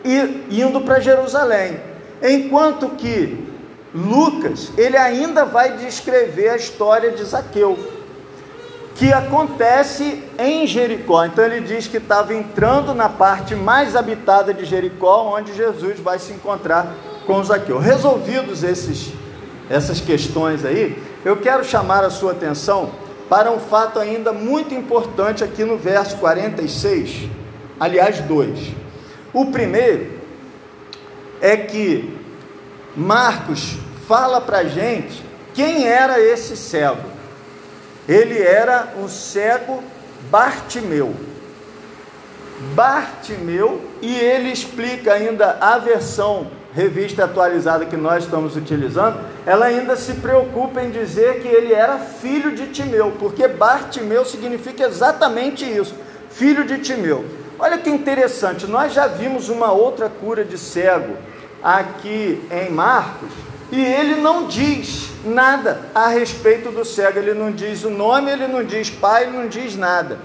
e 0.04 0.60
indo 0.60 0.80
para 0.80 1.00
Jerusalém. 1.00 1.80
Enquanto 2.22 2.88
que 2.90 3.46
Lucas, 3.94 4.70
ele 4.76 4.96
ainda 4.96 5.44
vai 5.44 5.76
descrever 5.76 6.50
a 6.50 6.56
história 6.56 7.10
de 7.10 7.24
Zaqueu, 7.24 7.78
que 8.96 9.12
acontece 9.12 10.22
em 10.38 10.66
Jericó. 10.66 11.24
Então 11.24 11.44
ele 11.44 11.60
diz 11.60 11.86
que 11.86 11.96
estava 11.96 12.34
entrando 12.34 12.92
na 12.92 13.08
parte 13.08 13.54
mais 13.54 13.96
habitada 13.96 14.52
de 14.52 14.64
Jericó, 14.64 15.34
onde 15.36 15.54
Jesus 15.54 16.00
vai 16.00 16.18
se 16.18 16.32
encontrar 16.32 16.94
com 17.26 17.42
Zaqueu. 17.42 17.78
Resolvidos 17.78 18.62
esses, 18.62 19.12
essas 19.70 20.00
questões 20.00 20.64
aí, 20.64 21.00
eu 21.24 21.36
quero 21.36 21.64
chamar 21.64 22.04
a 22.04 22.10
sua 22.10 22.32
atenção 22.32 22.90
para 23.28 23.50
um 23.50 23.58
fato 23.58 23.98
ainda 23.98 24.32
muito 24.32 24.74
importante 24.74 25.44
aqui 25.44 25.64
no 25.64 25.76
verso 25.76 26.16
46, 26.16 27.28
aliás, 27.78 28.20
dois. 28.20 28.58
O 29.32 29.46
primeiro 29.46 30.17
é 31.40 31.56
que 31.56 32.18
Marcos 32.96 33.76
fala 34.06 34.40
para 34.40 34.64
gente 34.64 35.22
quem 35.54 35.86
era 35.86 36.20
esse 36.20 36.56
cego. 36.56 37.08
Ele 38.08 38.40
era 38.40 38.94
um 38.96 39.08
cego 39.08 39.82
Bartimeu. 40.30 41.14
Bartimeu, 42.74 43.80
e 44.02 44.16
ele 44.16 44.50
explica 44.50 45.12
ainda 45.12 45.58
a 45.60 45.78
versão 45.78 46.48
revista 46.74 47.24
atualizada 47.24 47.86
que 47.86 47.96
nós 47.96 48.24
estamos 48.24 48.56
utilizando, 48.56 49.20
ela 49.46 49.66
ainda 49.66 49.96
se 49.96 50.14
preocupa 50.14 50.82
em 50.82 50.90
dizer 50.90 51.40
que 51.40 51.48
ele 51.48 51.72
era 51.72 51.98
filho 51.98 52.54
de 52.54 52.68
Timeu, 52.68 53.12
porque 53.18 53.48
Bartimeu 53.48 54.24
significa 54.24 54.84
exatamente 54.84 55.64
isso, 55.64 55.94
filho 56.30 56.64
de 56.64 56.78
Timeu. 56.78 57.24
Olha 57.58 57.78
que 57.78 57.90
interessante, 57.90 58.66
nós 58.66 58.92
já 58.92 59.06
vimos 59.06 59.48
uma 59.48 59.72
outra 59.72 60.08
cura 60.08 60.44
de 60.44 60.56
cego 60.56 61.16
aqui 61.62 62.40
em 62.50 62.70
Marcos, 62.70 63.30
e 63.70 63.84
ele 63.84 64.16
não 64.16 64.46
diz 64.46 65.10
nada 65.24 65.82
a 65.94 66.08
respeito 66.08 66.70
do 66.70 66.84
cego, 66.84 67.18
ele 67.18 67.34
não 67.34 67.52
diz 67.52 67.84
o 67.84 67.90
nome, 67.90 68.30
ele 68.30 68.46
não 68.46 68.64
diz 68.64 68.88
pai, 68.88 69.24
ele 69.24 69.36
não 69.36 69.48
diz 69.48 69.76
nada. 69.76 70.18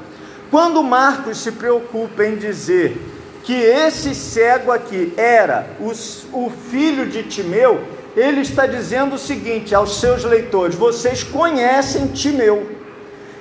Quando 0.50 0.84
Marcos 0.84 1.40
se 1.40 1.52
preocupa 1.52 2.24
em 2.24 2.36
dizer 2.36 2.98
que 3.44 3.54
esse 3.54 4.16
cego 4.16 4.72
aqui 4.72 5.14
era 5.18 5.68
os, 5.80 6.26
o 6.32 6.50
filho 6.50 7.08
de 7.08 7.24
Timeu, 7.24 7.82
ele 8.16 8.42
está 8.42 8.66
dizendo 8.66 9.16
o 9.16 9.20
seguinte 9.20 9.76
aos 9.76 10.00
seus 10.00 10.24
leitores: 10.24 10.76
vocês 10.76 11.24
conhecem 11.24 12.08
Timeu. 12.08 12.70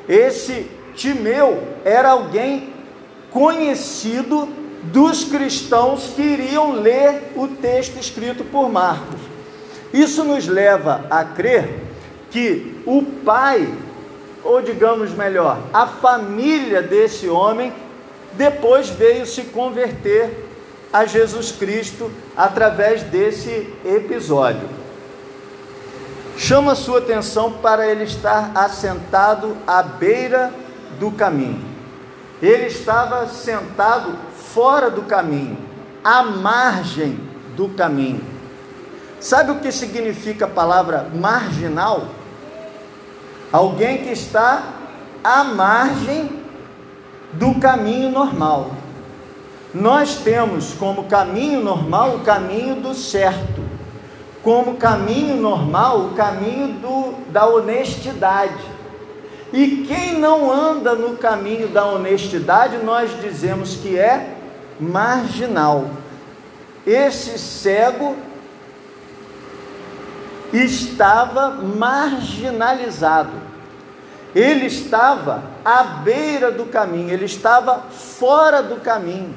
Esse 0.09 0.69
Timeu 0.97 1.63
era 1.85 2.11
alguém 2.11 2.73
conhecido 3.31 4.49
dos 4.83 5.25
cristãos 5.25 6.13
que 6.17 6.23
iriam 6.23 6.73
ler 6.73 7.33
o 7.37 7.47
texto 7.49 7.99
escrito 7.99 8.45
por 8.45 8.69
Marcos. 8.69 9.21
Isso 9.93 10.25
nos 10.25 10.49
leva 10.49 11.05
a 11.11 11.25
crer 11.25 11.81
que 12.31 12.83
o 12.87 13.03
pai, 13.03 13.73
ou 14.43 14.61
digamos 14.63 15.13
melhor, 15.13 15.59
a 15.73 15.87
família 15.87 16.83
desse 16.83 17.29
homem 17.29 17.73
depois 18.33 18.89
veio 18.89 19.27
se 19.27 19.43
converter 19.45 20.49
a 20.93 21.05
Jesus 21.05 21.53
Cristo 21.53 22.11
através 22.37 23.03
desse 23.03 23.73
episódio. 23.85 24.69
Chama 26.37 26.75
sua 26.75 26.99
atenção 26.99 27.53
para 27.53 27.87
ele 27.87 28.05
estar 28.05 28.53
assentado 28.55 29.57
à 29.67 29.83
beira 29.83 30.53
do 30.99 31.11
caminho. 31.11 31.61
Ele 32.41 32.67
estava 32.67 33.29
sentado 33.29 34.17
fora 34.53 34.91
do 34.91 35.03
caminho, 35.03 35.57
à 36.05 36.23
margem 36.23 37.19
do 37.57 37.69
caminho. 37.71 38.21
Sabe 39.21 39.53
o 39.53 39.61
que 39.61 39.71
significa 39.71 40.47
a 40.47 40.49
palavra 40.49 41.09
marginal? 41.15 42.09
Alguém 43.53 43.99
que 43.99 44.11
está 44.11 44.63
à 45.23 45.45
margem 45.45 46.43
do 47.33 47.55
caminho 47.61 48.11
normal. 48.11 48.73
Nós 49.73 50.17
temos 50.17 50.75
como 50.75 51.05
caminho 51.05 51.63
normal 51.63 52.17
o 52.17 52.21
caminho 52.21 52.77
do 52.77 52.95
certo, 52.95 53.63
como 54.43 54.75
caminho 54.77 55.37
normal 55.37 56.01
o 56.01 56.11
caminho 56.15 56.75
do, 56.75 57.15
da 57.31 57.47
honestidade. 57.47 58.65
E 59.53 59.85
quem 59.87 60.19
não 60.19 60.51
anda 60.51 60.95
no 60.95 61.17
caminho 61.17 61.69
da 61.69 61.87
honestidade, 61.87 62.79
nós 62.79 63.11
dizemos 63.21 63.77
que 63.77 63.99
é 63.99 64.42
marginal. 64.83 65.91
Esse 66.87 67.39
cego 67.39 68.17
estava 70.53 71.51
marginalizado 71.51 73.53
ele 74.35 74.67
estava 74.67 75.43
à 75.65 75.83
beira 75.83 76.51
do 76.51 76.67
caminho, 76.67 77.11
ele 77.11 77.27
estava 77.27 77.81
fora 77.91 78.63
do 78.63 78.77
caminho. 78.77 79.35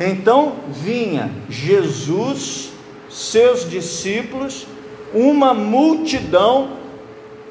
Então 0.00 0.56
vinha 0.68 1.30
Jesus, 1.48 2.72
seus 3.10 3.68
discípulos, 3.68 4.66
uma 5.12 5.52
multidão 5.52 6.78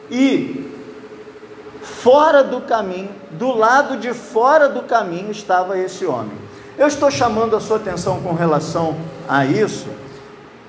e 0.09 0.69
fora 1.81 2.43
do 2.43 2.61
caminho, 2.61 3.11
do 3.31 3.55
lado 3.55 3.97
de 3.97 4.13
fora 4.13 4.67
do 4.67 4.81
caminho 4.81 5.31
estava 5.31 5.77
esse 5.77 6.05
homem. 6.05 6.35
Eu 6.81 6.87
estou 6.87 7.11
chamando 7.11 7.55
a 7.55 7.59
sua 7.59 7.77
atenção 7.77 8.21
com 8.21 8.33
relação 8.33 8.97
a 9.29 9.45
isso, 9.45 9.85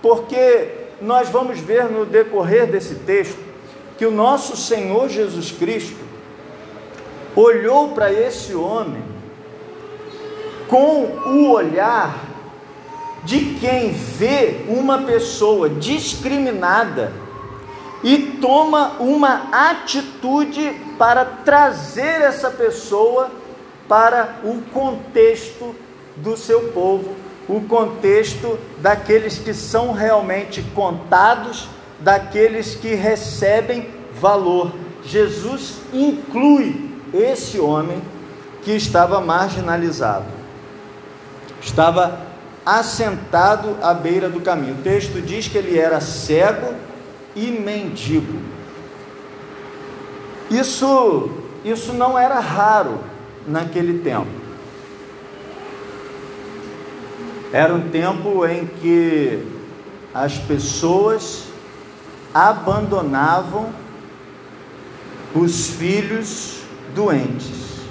porque 0.03 0.69
nós 1.01 1.31
vamos 1.31 1.59
ver 1.59 1.85
no 1.85 2.05
decorrer 2.05 2.67
desse 2.67 2.97
texto 2.97 3.39
que 3.97 4.05
o 4.05 4.11
nosso 4.11 4.55
Senhor 4.55 5.09
Jesus 5.09 5.51
Cristo 5.53 5.97
olhou 7.35 7.93
para 7.93 8.13
esse 8.13 8.55
homem 8.55 9.03
com 10.69 11.05
o 11.31 11.51
olhar 11.51 12.15
de 13.25 13.55
quem 13.59 13.93
vê 13.93 14.67
uma 14.69 14.99
pessoa 15.05 15.71
discriminada 15.71 17.11
e 18.05 18.37
toma 18.39 18.97
uma 19.01 19.49
atitude 19.51 20.79
para 20.99 21.25
trazer 21.25 22.21
essa 22.21 22.51
pessoa 22.51 23.31
para 23.89 24.41
o 24.45 24.61
contexto 24.75 25.75
do 26.17 26.37
seu 26.37 26.73
povo, 26.73 27.15
o 27.49 27.61
contexto 27.63 28.59
daqueles 28.79 29.39
que 29.39 29.53
são 29.53 29.93
realmente 29.93 30.63
contados, 30.75 31.69
daqueles 32.01 32.75
que 32.75 32.95
recebem 32.95 33.89
valor. 34.21 34.73
Jesus 35.05 35.79
inclui 35.93 36.91
esse 37.13 37.59
homem 37.59 38.01
que 38.63 38.73
estava 38.73 39.21
marginalizado, 39.21 40.27
estava 41.61 42.21
assentado 42.65 43.77
à 43.83 43.93
beira 43.93 44.29
do 44.29 44.41
caminho. 44.41 44.75
O 44.75 44.83
texto 44.83 45.21
diz 45.21 45.49
que 45.49 45.59
ele 45.59 45.79
era 45.79 46.01
cego 46.01 46.75
e 47.35 47.51
mendigo. 47.51 48.39
Isso, 50.51 51.31
isso 51.65 51.93
não 51.93 52.19
era 52.19 52.39
raro 52.39 53.01
naquele 53.47 53.99
tempo. 54.01 54.42
Era 57.53 57.75
um 57.75 57.91
tempo 57.91 58.47
em 58.47 58.67
que 58.67 59.47
as 60.15 60.39
pessoas 60.39 61.45
abandonavam 62.33 63.69
os 65.35 65.69
filhos 65.69 66.63
doentes. 66.95 67.83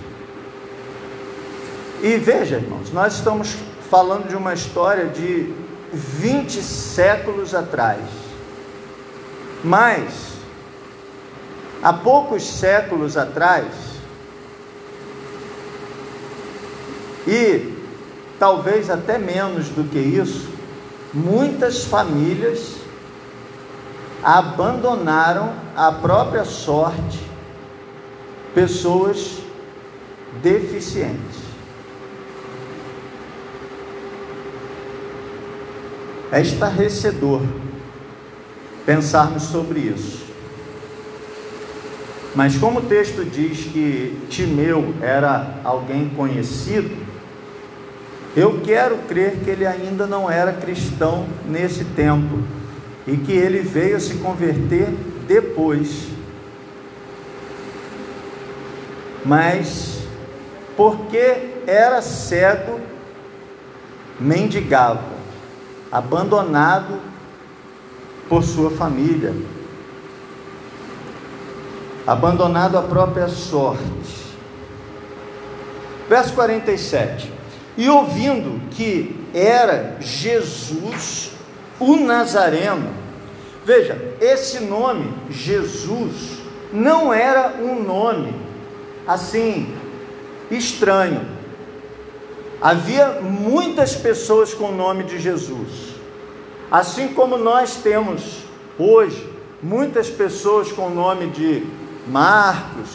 E 2.01 2.17
veja, 2.17 2.55
irmãos, 2.55 2.91
nós 2.91 3.13
estamos 3.13 3.55
falando 3.87 4.27
de 4.27 4.35
uma 4.35 4.55
história 4.55 5.05
de 5.05 5.53
20 5.93 6.59
séculos 6.63 7.53
atrás. 7.53 8.01
Mas, 9.63 10.31
há 11.83 11.93
poucos 11.93 12.43
séculos 12.43 13.15
atrás, 13.15 13.67
e 17.27 17.80
talvez 18.41 18.89
até 18.89 19.19
menos 19.19 19.69
do 19.69 19.83
que 19.83 19.99
isso, 19.99 20.49
muitas 21.13 21.83
famílias 21.83 22.77
abandonaram 24.23 25.53
a 25.75 25.91
própria 25.91 26.43
sorte 26.43 27.19
pessoas 28.55 29.37
deficientes. 30.41 31.37
É 36.31 36.41
estarrecedor 36.41 37.43
pensarmos 38.87 39.43
sobre 39.43 39.81
isso. 39.81 40.25
Mas 42.33 42.57
como 42.57 42.79
o 42.79 42.85
texto 42.87 43.23
diz 43.23 43.65
que 43.71 44.19
Timeu 44.31 44.95
era 44.99 45.59
alguém 45.63 46.09
conhecido, 46.09 47.10
eu 48.35 48.61
quero 48.61 48.97
crer 49.09 49.39
que 49.43 49.49
ele 49.49 49.65
ainda 49.65 50.07
não 50.07 50.31
era 50.31 50.53
cristão 50.53 51.25
nesse 51.45 51.83
tempo 51.83 52.39
e 53.05 53.17
que 53.17 53.33
ele 53.33 53.59
veio 53.59 53.99
se 53.99 54.15
converter 54.15 54.87
depois. 55.27 56.07
Mas 59.25 60.03
porque 60.77 61.55
era 61.67 62.01
cego, 62.01 62.79
mendigava, 64.19 65.03
abandonado 65.91 66.99
por 68.29 68.43
sua 68.43 68.71
família, 68.71 69.35
abandonado 72.07 72.77
à 72.77 72.81
própria 72.81 73.27
sorte. 73.27 74.21
Verso 76.07 76.33
47 76.33 77.40
e 77.77 77.89
ouvindo 77.89 78.61
que 78.71 79.15
era 79.33 79.97
Jesus 79.99 81.31
o 81.79 81.95
Nazareno, 81.95 82.89
veja, 83.65 84.15
esse 84.19 84.59
nome, 84.59 85.13
Jesus, 85.29 86.39
não 86.71 87.13
era 87.13 87.55
um 87.61 87.81
nome 87.81 88.33
assim 89.07 89.73
estranho. 90.49 91.25
Havia 92.61 93.19
muitas 93.21 93.95
pessoas 93.95 94.53
com 94.53 94.65
o 94.65 94.75
nome 94.75 95.03
de 95.03 95.19
Jesus, 95.19 95.95
assim 96.69 97.07
como 97.09 97.37
nós 97.37 97.77
temos 97.77 98.43
hoje 98.77 99.27
muitas 99.61 100.09
pessoas 100.09 100.71
com 100.71 100.87
o 100.87 100.93
nome 100.93 101.27
de 101.27 101.65
Marcos, 102.07 102.89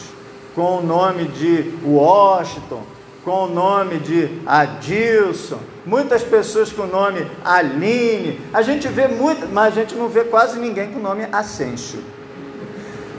com 0.55 0.79
o 0.79 0.81
nome 0.81 1.25
de 1.25 1.73
Washington, 1.83 2.83
com 3.27 3.43
o 3.43 3.47
nome 3.49 3.99
de 3.99 4.39
Adilson, 4.45 5.59
muitas 5.85 6.23
pessoas 6.23 6.71
com 6.71 6.83
o 6.83 6.87
nome 6.87 7.29
Aline. 7.43 8.39
A 8.53 8.61
gente 8.61 8.87
vê 8.87 9.09
muito, 9.09 9.49
mas 9.49 9.77
a 9.77 9.81
gente 9.81 9.95
não 9.95 10.07
vê 10.07 10.23
quase 10.23 10.57
ninguém 10.57 10.93
com 10.93 10.99
o 10.99 11.03
nome 11.03 11.27
Ascenso. 11.29 11.97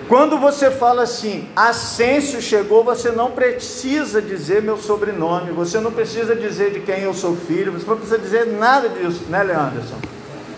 Quando 0.08 0.38
você 0.38 0.70
fala 0.70 1.02
assim, 1.02 1.46
Ascenso 1.54 2.40
chegou, 2.40 2.82
você 2.82 3.10
não 3.10 3.32
precisa 3.32 4.22
dizer 4.22 4.62
meu 4.62 4.78
sobrenome, 4.78 5.52
você 5.52 5.78
não 5.78 5.92
precisa 5.92 6.34
dizer 6.34 6.72
de 6.72 6.80
quem 6.80 7.02
eu 7.02 7.12
sou 7.12 7.36
filho, 7.36 7.72
você 7.72 7.84
não 7.86 7.98
precisa 7.98 8.18
dizer 8.18 8.46
nada 8.46 8.88
disso, 8.88 9.24
né, 9.28 9.42
Leanderson? 9.42 9.98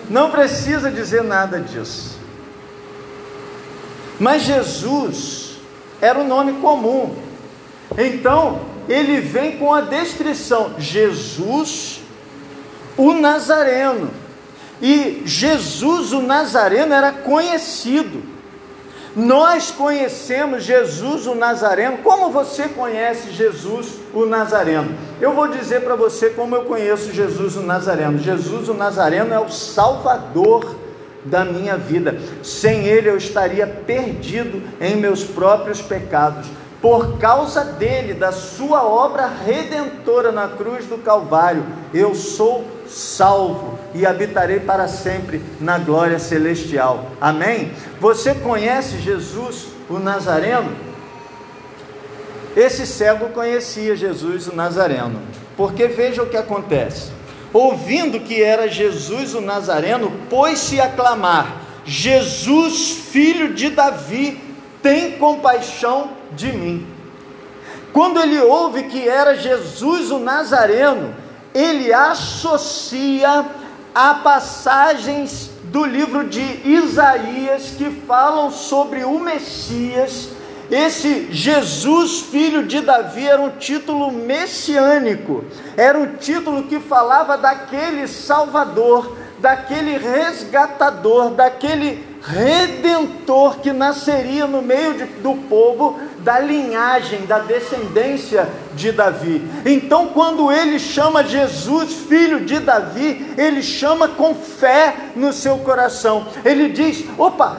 Não 0.08 0.30
precisa 0.30 0.92
dizer 0.92 1.24
nada 1.24 1.58
disso. 1.58 2.16
Mas 4.20 4.42
Jesus 4.42 5.56
era 6.00 6.20
um 6.20 6.28
nome 6.28 6.52
comum. 6.60 7.16
Então, 7.98 8.69
ele 8.90 9.20
vem 9.20 9.56
com 9.56 9.72
a 9.72 9.82
descrição: 9.82 10.74
Jesus, 10.76 12.00
o 12.96 13.12
Nazareno. 13.12 14.10
E 14.82 15.22
Jesus, 15.24 16.12
o 16.12 16.20
Nazareno, 16.20 16.92
era 16.92 17.12
conhecido. 17.12 18.22
Nós 19.14 19.70
conhecemos 19.70 20.64
Jesus, 20.64 21.26
o 21.26 21.34
Nazareno. 21.34 21.98
Como 21.98 22.30
você 22.30 22.68
conhece 22.68 23.30
Jesus, 23.30 24.00
o 24.12 24.26
Nazareno? 24.26 24.92
Eu 25.20 25.34
vou 25.34 25.46
dizer 25.48 25.82
para 25.82 25.94
você 25.94 26.30
como 26.30 26.56
eu 26.56 26.64
conheço 26.64 27.12
Jesus, 27.12 27.56
o 27.56 27.62
Nazareno. 27.62 28.18
Jesus, 28.18 28.68
o 28.68 28.74
Nazareno, 28.74 29.32
é 29.32 29.38
o 29.38 29.50
Salvador 29.50 30.76
da 31.24 31.44
minha 31.44 31.76
vida. 31.76 32.18
Sem 32.42 32.86
Ele 32.86 33.10
eu 33.10 33.16
estaria 33.16 33.66
perdido 33.66 34.62
em 34.80 34.96
meus 34.96 35.22
próprios 35.22 35.80
pecados 35.80 36.46
por 36.80 37.18
causa 37.18 37.62
dele, 37.62 38.14
da 38.14 38.32
sua 38.32 38.82
obra 38.84 39.26
redentora 39.26 40.32
na 40.32 40.48
cruz 40.48 40.86
do 40.86 40.96
Calvário, 40.98 41.64
eu 41.92 42.14
sou 42.14 42.64
salvo 42.88 43.78
e 43.94 44.06
habitarei 44.06 44.60
para 44.60 44.88
sempre 44.88 45.42
na 45.60 45.78
glória 45.78 46.18
celestial. 46.18 47.06
Amém? 47.20 47.72
Você 48.00 48.34
conhece 48.34 48.98
Jesus, 48.98 49.68
o 49.90 49.98
Nazareno? 49.98 50.74
Esse 52.56 52.86
cego 52.86 53.28
conhecia 53.28 53.94
Jesus, 53.94 54.48
o 54.48 54.56
Nazareno, 54.56 55.20
porque 55.56 55.86
veja 55.86 56.22
o 56.22 56.26
que 56.26 56.36
acontece. 56.36 57.12
Ouvindo 57.52 58.20
que 58.20 58.42
era 58.42 58.68
Jesus 58.68 59.34
o 59.34 59.40
Nazareno, 59.40 60.12
pôs-se 60.30 60.80
a 60.80 60.88
clamar: 60.88 61.60
Jesus, 61.84 62.90
filho 63.10 63.54
de 63.54 63.70
Davi, 63.70 64.49
tem 64.82 65.18
compaixão 65.18 66.10
de 66.32 66.52
mim. 66.52 66.86
Quando 67.92 68.20
ele 68.20 68.38
ouve 68.40 68.84
que 68.84 69.08
era 69.08 69.34
Jesus 69.34 70.10
o 70.10 70.18
Nazareno, 70.18 71.14
ele 71.52 71.92
associa 71.92 73.44
a 73.94 74.14
passagens 74.14 75.50
do 75.64 75.84
livro 75.84 76.28
de 76.28 76.40
Isaías 76.64 77.74
que 77.76 77.90
falam 78.06 78.50
sobre 78.50 79.04
o 79.04 79.18
Messias. 79.18 80.30
Esse 80.70 81.32
Jesus, 81.32 82.20
filho 82.20 82.64
de 82.64 82.80
Davi, 82.80 83.26
era 83.26 83.42
um 83.42 83.50
título 83.50 84.12
messiânico, 84.12 85.44
era 85.76 85.98
um 85.98 86.14
título 86.14 86.62
que 86.64 86.78
falava 86.78 87.36
daquele 87.36 88.06
Salvador, 88.06 89.16
daquele 89.40 89.98
resgatador, 89.98 91.30
daquele 91.30 92.09
redentor 92.22 93.58
que 93.60 93.72
nasceria 93.72 94.46
no 94.46 94.60
meio 94.62 94.94
de, 94.94 95.04
do 95.04 95.34
povo 95.48 95.98
da 96.18 96.38
linhagem, 96.38 97.26
da 97.26 97.38
descendência 97.38 98.48
de 98.74 98.92
Davi. 98.92 99.42
Então, 99.64 100.08
quando 100.08 100.52
ele 100.52 100.78
chama 100.78 101.24
Jesus 101.24 101.92
filho 102.08 102.44
de 102.44 102.58
Davi, 102.58 103.34
ele 103.38 103.62
chama 103.62 104.08
com 104.08 104.34
fé 104.34 104.94
no 105.16 105.32
seu 105.32 105.58
coração. 105.58 106.26
Ele 106.44 106.68
diz: 106.68 107.04
opa, 107.16 107.56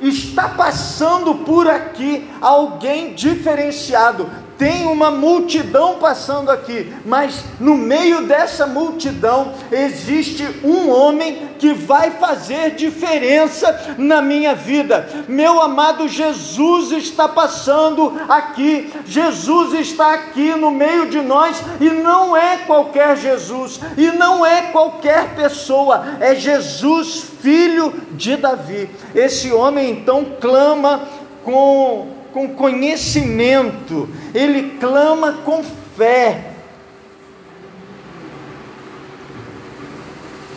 está 0.00 0.48
passando 0.48 1.34
por 1.36 1.68
aqui 1.68 2.28
alguém 2.40 3.14
diferenciado 3.14 4.28
tem 4.62 4.86
uma 4.86 5.10
multidão 5.10 5.96
passando 5.96 6.48
aqui, 6.48 6.94
mas 7.04 7.44
no 7.58 7.76
meio 7.76 8.28
dessa 8.28 8.64
multidão 8.64 9.54
existe 9.72 10.46
um 10.62 10.88
homem 10.88 11.48
que 11.58 11.72
vai 11.72 12.12
fazer 12.12 12.76
diferença 12.76 13.96
na 13.98 14.22
minha 14.22 14.54
vida. 14.54 15.08
Meu 15.26 15.60
amado 15.60 16.06
Jesus 16.06 16.92
está 16.92 17.26
passando 17.28 18.20
aqui, 18.28 18.92
Jesus 19.04 19.74
está 19.74 20.14
aqui 20.14 20.54
no 20.54 20.70
meio 20.70 21.10
de 21.10 21.20
nós 21.20 21.60
e 21.80 21.90
não 21.90 22.36
é 22.36 22.58
qualquer 22.58 23.16
Jesus, 23.16 23.80
e 23.98 24.12
não 24.12 24.46
é 24.46 24.70
qualquer 24.70 25.34
pessoa, 25.34 26.04
é 26.20 26.36
Jesus, 26.36 27.24
filho 27.40 27.92
de 28.12 28.36
Davi. 28.36 28.88
Esse 29.12 29.52
homem 29.52 29.90
então 29.90 30.24
clama 30.40 31.02
com 31.42 32.21
com 32.32 32.54
conhecimento, 32.54 34.08
ele 34.34 34.78
clama 34.78 35.34
com 35.44 35.62
fé. 35.96 36.52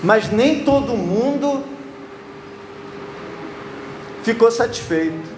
Mas 0.03 0.31
nem 0.31 0.63
todo 0.63 0.93
mundo 0.93 1.63
ficou 4.23 4.51
satisfeito. 4.51 5.35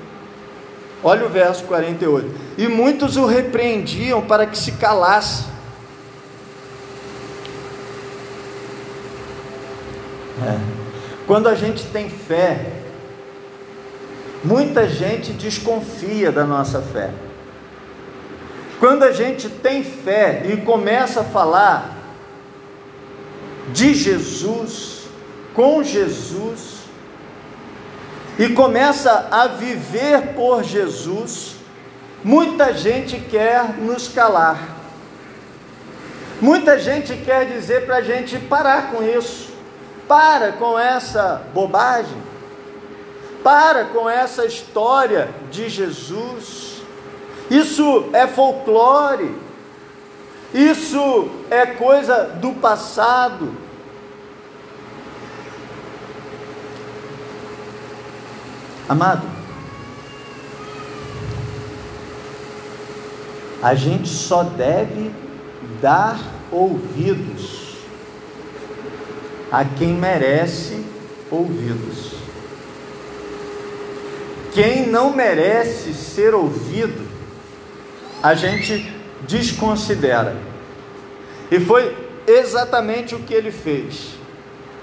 Olha 1.03 1.25
o 1.25 1.29
verso 1.29 1.63
48. 1.65 2.29
E 2.57 2.67
muitos 2.67 3.17
o 3.17 3.25
repreendiam 3.25 4.21
para 4.21 4.45
que 4.45 4.57
se 4.57 4.73
calasse. 4.73 5.45
É. 10.43 10.59
Quando 11.25 11.47
a 11.47 11.55
gente 11.55 11.85
tem 11.85 12.09
fé, 12.09 12.71
Muita 14.43 14.87
gente 14.87 15.33
desconfia 15.33 16.31
da 16.31 16.45
nossa 16.45 16.81
fé. 16.81 17.11
Quando 18.79 19.03
a 19.03 19.11
gente 19.11 19.49
tem 19.49 19.83
fé 19.83 20.43
e 20.45 20.57
começa 20.57 21.21
a 21.21 21.23
falar 21.23 21.95
de 23.73 23.93
Jesus, 23.93 25.07
com 25.55 25.83
Jesus, 25.83 26.77
e 28.37 28.49
começa 28.49 29.27
a 29.31 29.47
viver 29.47 30.35
por 30.35 30.63
Jesus, 30.63 31.55
muita 32.23 32.71
gente 32.73 33.19
quer 33.19 33.73
nos 33.79 34.07
calar. 34.07 34.75
Muita 36.39 36.77
gente 36.77 37.15
quer 37.17 37.47
dizer 37.47 37.87
para 37.87 37.95
a 37.95 38.01
gente 38.01 38.37
parar 38.37 38.91
com 38.91 39.01
isso, 39.01 39.49
para 40.07 40.51
com 40.51 40.77
essa 40.77 41.41
bobagem. 41.51 42.26
Para 43.47 43.85
com 43.85 44.09
essa 44.09 44.43
história 44.43 45.29
de 45.49 45.69
Jesus. 45.69 46.81
Isso 47.49 48.09
é 48.11 48.27
folclore. 48.27 49.33
Isso 50.53 51.29
é 51.49 51.65
coisa 51.65 52.25
do 52.41 52.51
passado. 52.51 53.55
Amado, 58.89 59.25
a 63.63 63.73
gente 63.75 64.09
só 64.09 64.43
deve 64.43 65.09
dar 65.81 66.19
ouvidos 66.51 67.77
a 69.49 69.63
quem 69.63 69.93
merece 69.93 70.85
ouvidos. 71.31 72.16
Quem 74.57 74.87
não 74.87 75.13
merece 75.13 75.93
ser 75.93 76.33
ouvido, 76.33 77.07
a 78.23 78.33
gente 78.33 78.91
desconsidera. 79.27 80.35
E 81.51 81.59
foi 81.59 81.95
exatamente 82.25 83.13
o 83.13 83.19
que 83.19 83.35
ele 83.35 83.51
fez. 83.51 84.15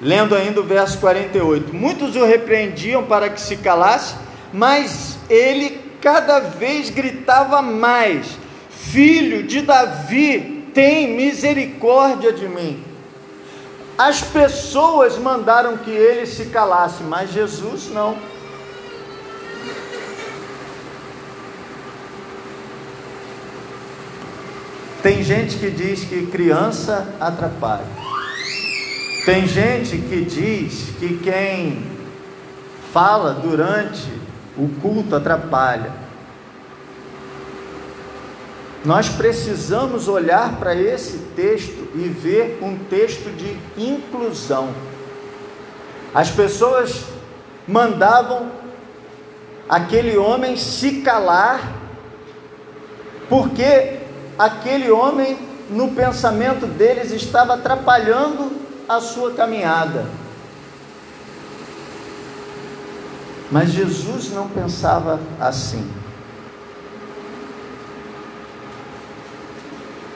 Lendo 0.00 0.36
ainda 0.36 0.60
o 0.60 0.62
verso 0.62 0.98
48. 1.00 1.74
Muitos 1.74 2.14
o 2.14 2.24
repreendiam 2.24 3.02
para 3.02 3.28
que 3.28 3.40
se 3.40 3.56
calasse, 3.56 4.14
mas 4.52 5.18
ele 5.28 5.80
cada 6.00 6.38
vez 6.38 6.88
gritava 6.88 7.60
mais: 7.60 8.38
Filho 8.70 9.42
de 9.42 9.60
Davi, 9.62 10.68
tem 10.72 11.16
misericórdia 11.16 12.32
de 12.32 12.46
mim. 12.46 12.80
As 13.98 14.20
pessoas 14.20 15.18
mandaram 15.18 15.76
que 15.78 15.90
ele 15.90 16.26
se 16.26 16.44
calasse, 16.44 17.02
mas 17.02 17.32
Jesus 17.32 17.90
não. 17.92 18.16
Tem 25.04 25.22
gente 25.22 25.58
que 25.58 25.70
diz 25.70 26.02
que 26.04 26.24
criança 26.28 27.06
atrapalha. 27.20 27.84
Tem 29.26 29.46
gente 29.46 29.98
que 29.98 30.22
diz 30.22 30.96
que 30.98 31.18
quem 31.18 31.84
fala 32.90 33.34
durante 33.34 34.08
o 34.56 34.66
culto 34.80 35.14
atrapalha. 35.14 35.92
Nós 38.82 39.10
precisamos 39.10 40.08
olhar 40.08 40.56
para 40.56 40.74
esse 40.74 41.18
texto 41.36 41.86
e 41.94 42.08
ver 42.08 42.60
um 42.62 42.78
texto 42.88 43.30
de 43.36 43.58
inclusão. 43.76 44.70
As 46.14 46.30
pessoas 46.30 47.04
mandavam 47.68 48.50
aquele 49.68 50.16
homem 50.16 50.56
se 50.56 51.02
calar, 51.02 51.74
porque 53.28 54.02
aquele 54.38 54.90
homem, 54.90 55.38
no 55.70 55.92
pensamento 55.92 56.66
deles, 56.66 57.10
estava 57.10 57.54
atrapalhando 57.54 58.52
a 58.88 59.00
sua 59.00 59.32
caminhada. 59.32 60.06
Mas 63.50 63.70
Jesus 63.70 64.32
não 64.32 64.48
pensava 64.48 65.20
assim. 65.40 65.88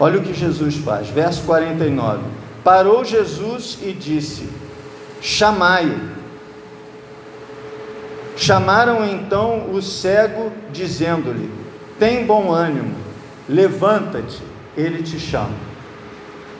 Olha 0.00 0.18
o 0.18 0.22
que 0.22 0.32
Jesus 0.32 0.76
faz, 0.76 1.08
verso 1.08 1.42
49. 1.42 2.24
Parou 2.62 3.04
Jesus 3.04 3.78
e 3.82 3.92
disse: 3.92 4.48
Chamai-o. 5.20 6.18
Chamaram 8.36 9.04
então 9.04 9.72
o 9.72 9.82
cego, 9.82 10.52
dizendo-lhe: 10.70 11.50
Tem 11.98 12.24
bom 12.24 12.52
ânimo 12.52 13.07
Levanta-te, 13.48 14.42
ele 14.76 15.02
te 15.02 15.18
chama. 15.18 15.68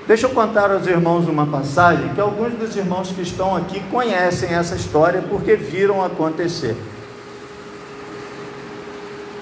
Deixa 0.06 0.26
eu 0.26 0.30
contar 0.30 0.70
aos 0.70 0.86
irmãos 0.86 1.28
uma 1.28 1.46
passagem 1.46 2.14
que 2.14 2.20
alguns 2.20 2.54
dos 2.54 2.74
irmãos 2.74 3.12
que 3.12 3.20
estão 3.20 3.54
aqui 3.54 3.78
conhecem 3.90 4.54
essa 4.54 4.74
história 4.74 5.20
porque 5.28 5.54
viram 5.54 6.02
acontecer. 6.02 6.74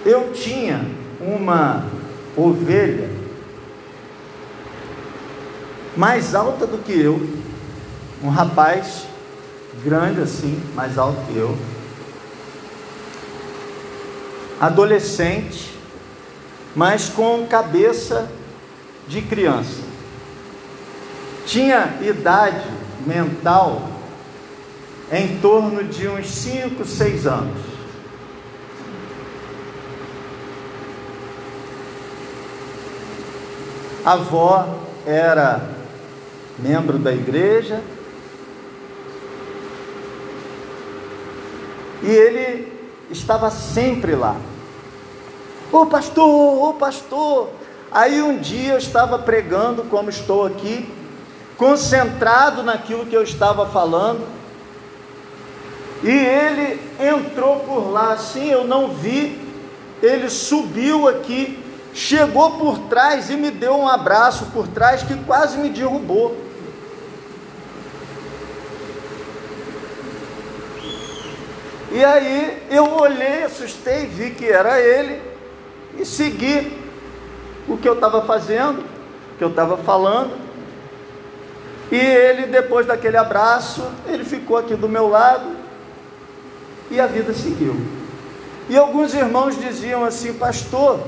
Eu 0.05 0.33
tinha 0.33 0.85
uma 1.21 1.85
ovelha 2.37 3.09
mais 5.97 6.35
alta 6.35 6.67
do 6.67 6.79
que 6.79 7.01
eu, 7.01 7.25
um 8.23 8.29
rapaz 8.29 9.07
grande 9.85 10.21
assim, 10.21 10.61
mais 10.75 10.99
alto 10.99 11.21
que 11.29 11.37
eu, 11.37 11.57
adolescente, 14.61 15.76
mas 16.77 17.09
com 17.09 17.47
cabeça 17.47 18.31
de 19.09 19.23
criança. 19.23 19.81
Tinha 21.47 21.97
idade 22.03 22.69
mental 23.07 23.89
em 25.11 25.39
torno 25.39 25.83
de 25.85 26.07
uns 26.07 26.29
5, 26.29 26.85
6 26.85 27.27
anos. 27.27 27.63
A 34.05 34.13
avó 34.13 34.79
era 35.07 35.71
membro 36.59 36.99
da 36.99 37.13
igreja 37.13 37.81
e 42.03 42.11
ele 42.11 42.71
estava 43.11 43.51
sempre 43.51 44.15
lá. 44.15 44.37
Ô 45.73 45.79
oh, 45.79 45.87
pastor, 45.87 46.29
ô 46.29 46.69
oh, 46.69 46.75
pastor. 46.75 47.51
Aí 47.91 48.23
um 48.23 48.39
dia 48.39 48.75
eu 48.75 48.79
estava 48.79 49.19
pregando, 49.19 49.85
como 49.85 50.11
estou 50.11 50.47
aqui, 50.47 50.89
concentrado 51.57 52.63
naquilo 52.63 53.07
que 53.07 53.17
eu 53.17 53.23
estava 53.23 53.67
falando, 53.67 54.27
e 56.03 56.11
ele 56.11 56.81
entrou 57.01 57.61
por 57.61 57.91
lá, 57.91 58.13
assim 58.13 58.51
eu 58.51 58.65
não 58.65 58.89
vi, 58.89 59.41
ele 60.03 60.29
subiu 60.29 61.09
aqui, 61.09 61.59
chegou 61.95 62.59
por 62.59 62.79
trás 62.81 63.31
e 63.31 63.37
me 63.37 63.51
deu 63.51 63.75
um 63.77 63.89
abraço 63.89 64.47
por 64.53 64.69
trás 64.69 65.03
que 65.03 65.15
quase 65.25 65.57
me 65.59 65.71
derrubou. 65.71 66.37
E 71.91 72.05
aí 72.05 72.67
eu 72.71 72.93
olhei, 72.93 73.45
assustei, 73.45 74.07
vi 74.07 74.33
que 74.33 74.45
era 74.45 74.79
ele 74.79 75.36
e 75.99 76.05
segui. 76.05 76.85
o 77.69 77.77
que 77.77 77.89
eu 77.89 77.95
estava 77.95 78.23
fazendo, 78.23 78.81
o 78.81 79.39
que 79.39 79.45
eu 79.45 79.51
estava 79.51 79.77
falando. 79.77 80.31
E 81.91 81.97
ele, 81.97 82.47
depois 82.47 82.87
daquele 82.87 83.17
abraço, 83.17 83.85
ele 84.07 84.25
ficou 84.25 84.57
aqui 84.57 84.75
do 84.75 84.89
meu 84.89 85.09
lado 85.09 85.57
e 86.91 87.01
a 87.01 87.07
vida 87.07 87.33
seguiu. 87.33 87.77
E 88.69 88.77
alguns 88.77 89.15
irmãos 89.15 89.61
diziam 89.61 90.05
assim, 90.05 90.33
pastor, 90.33 91.01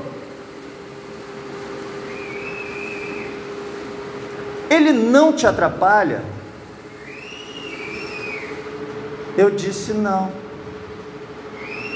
ele 4.70 4.92
não 4.92 5.33
te 5.33 5.46
atrapalha? 5.46 6.22
Eu 9.37 9.51
disse 9.51 9.92
não, 9.92 10.33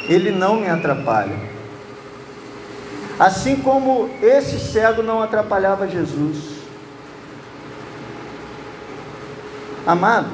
ele 0.08 0.30
não 0.30 0.56
me 0.56 0.68
atrapalha. 0.68 1.51
Assim 3.18 3.56
como 3.56 4.10
esse 4.22 4.58
cego 4.58 5.02
não 5.02 5.22
atrapalhava 5.22 5.86
Jesus. 5.86 6.62
Amado, 9.86 10.30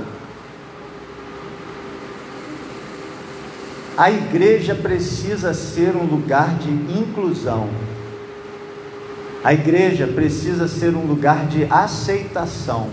a 3.97 4.11
igreja 4.11 4.75
precisa 4.75 5.53
ser 5.53 5.97
um 5.97 6.05
lugar 6.05 6.55
de 6.59 6.71
inclusão. 6.71 7.69
A 9.43 9.53
igreja 9.53 10.07
precisa 10.07 10.69
ser 10.69 10.95
um 10.95 11.07
lugar 11.07 11.47
de 11.47 11.65
aceitação. 11.65 12.91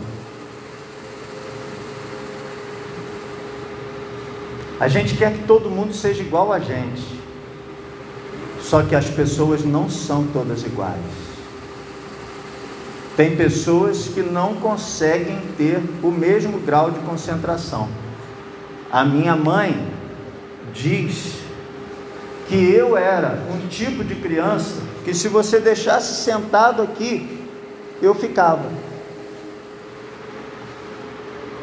A 4.79 4.87
gente 4.87 5.15
quer 5.15 5.33
que 5.33 5.43
todo 5.43 5.69
mundo 5.69 5.93
seja 5.93 6.21
igual 6.21 6.51
a 6.51 6.59
gente. 6.59 7.24
Só 8.65 8.81
que 8.81 8.95
as 8.95 9.05
pessoas 9.05 9.63
não 9.63 9.87
são 9.87 10.25
todas 10.25 10.63
iguais. 10.63 10.99
Tem 13.15 13.35
pessoas 13.35 14.07
que 14.07 14.23
não 14.23 14.55
conseguem 14.55 15.39
ter 15.55 15.79
o 16.01 16.09
mesmo 16.09 16.57
grau 16.59 16.89
de 16.89 16.99
concentração. 17.01 17.87
A 18.91 19.05
minha 19.05 19.35
mãe 19.35 19.87
diz 20.73 21.35
que 22.49 22.55
eu 22.55 22.97
era 22.97 23.39
um 23.53 23.67
tipo 23.67 24.03
de 24.03 24.15
criança 24.15 24.81
que 25.03 25.13
se 25.13 25.27
você 25.27 25.59
deixasse 25.59 26.23
sentado 26.23 26.81
aqui, 26.81 27.47
eu 28.01 28.15
ficava. 28.15 28.67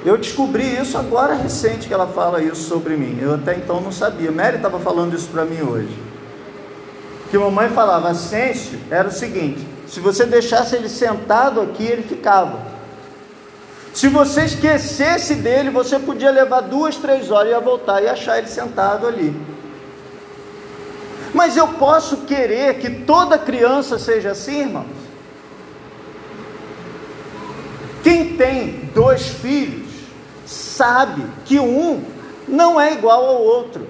Eu 0.05 0.17
descobri 0.17 0.77
isso 0.81 0.97
agora 0.97 1.35
recente 1.35 1.88
que 1.88 1.95
ela 1.95 2.07
fala 2.07 2.41
isso 2.41 2.62
sobre 2.69 2.97
mim. 2.97 3.19
Eu 3.21 3.35
até 3.35 3.57
então 3.57 3.81
não 3.81 3.91
sabia. 3.91 4.31
Mary 4.31 4.57
estava 4.57 4.79
falando 4.79 5.17
isso 5.17 5.29
para 5.29 5.45
mim 5.45 5.62
hoje 5.62 6.12
que 7.33 7.38
mamãe 7.38 7.71
falava, 7.71 8.11
Ascenso 8.11 8.77
era 8.90 9.09
o 9.09 9.11
seguinte: 9.11 9.66
se 9.88 10.01
você 10.01 10.27
deixasse 10.27 10.77
ele 10.77 10.87
sentado 10.87 11.62
aqui, 11.62 11.83
ele 11.83 12.03
ficava. 12.03 12.61
Se 13.95 14.07
você 14.07 14.45
esquecesse 14.45 15.37
dele, 15.37 15.71
você 15.71 15.99
podia 15.99 16.31
levar 16.31 16.61
duas, 16.61 16.97
três 16.97 17.31
horas 17.31 17.49
e 17.49 17.51
ia 17.53 17.61
voltar 17.61 18.03
e 18.03 18.09
achar 18.09 18.37
ele 18.37 18.49
sentado 18.49 19.07
ali. 19.07 19.35
Mas 21.33 21.57
eu 21.57 21.68
posso 21.68 22.18
querer 22.18 22.79
que 22.79 22.90
toda 22.90 23.38
criança 23.38 23.99
seja 23.99 24.33
assim, 24.33 24.61
irmãos? 24.61 24.87
Quem 28.03 28.37
tem 28.37 28.90
dois 28.95 29.29
filhos 29.29 29.90
sabe 30.45 31.25
que 31.47 31.59
um 31.59 32.05
não 32.47 32.79
é 32.79 32.92
igual 32.92 33.25
ao 33.25 33.42
outro. 33.42 33.88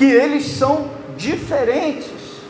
Que 0.00 0.06
eles 0.06 0.46
são 0.52 0.88
diferentes. 1.18 2.40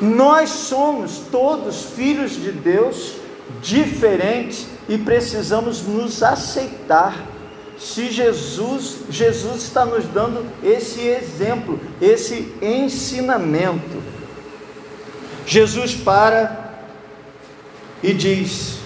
Nós 0.00 0.48
somos 0.48 1.18
todos 1.30 1.90
filhos 1.94 2.30
de 2.30 2.50
Deus 2.50 3.16
diferentes 3.60 4.68
e 4.88 4.96
precisamos 4.96 5.82
nos 5.82 6.22
aceitar. 6.22 7.14
Se 7.78 8.10
Jesus, 8.10 9.00
Jesus 9.10 9.64
está 9.64 9.84
nos 9.84 10.06
dando 10.06 10.46
esse 10.64 11.00
exemplo, 11.00 11.78
esse 12.00 12.54
ensinamento. 12.62 14.02
Jesus 15.46 15.94
para 15.94 16.72
e 18.02 18.14
diz: 18.14 18.78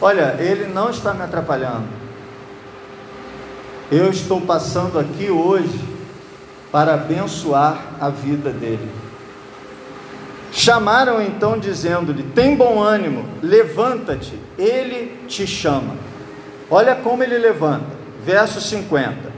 Olha, 0.00 0.34
ele 0.40 0.64
não 0.64 0.88
está 0.88 1.12
me 1.12 1.24
atrapalhando. 1.24 1.88
Eu 3.92 4.08
estou 4.08 4.40
passando 4.40 4.98
aqui 4.98 5.28
hoje 5.28 5.89
para 6.70 6.94
abençoar 6.94 7.96
a 8.00 8.08
vida 8.08 8.50
dele. 8.50 8.90
Chamaram 10.52 11.22
então, 11.22 11.58
dizendo-lhe: 11.58 12.22
Tem 12.22 12.56
bom 12.56 12.80
ânimo, 12.80 13.24
levanta-te, 13.42 14.38
ele 14.58 15.26
te 15.28 15.46
chama. 15.46 15.96
Olha 16.70 16.94
como 16.94 17.22
ele 17.22 17.38
levanta, 17.38 17.86
verso 18.24 18.60
50. 18.60 19.30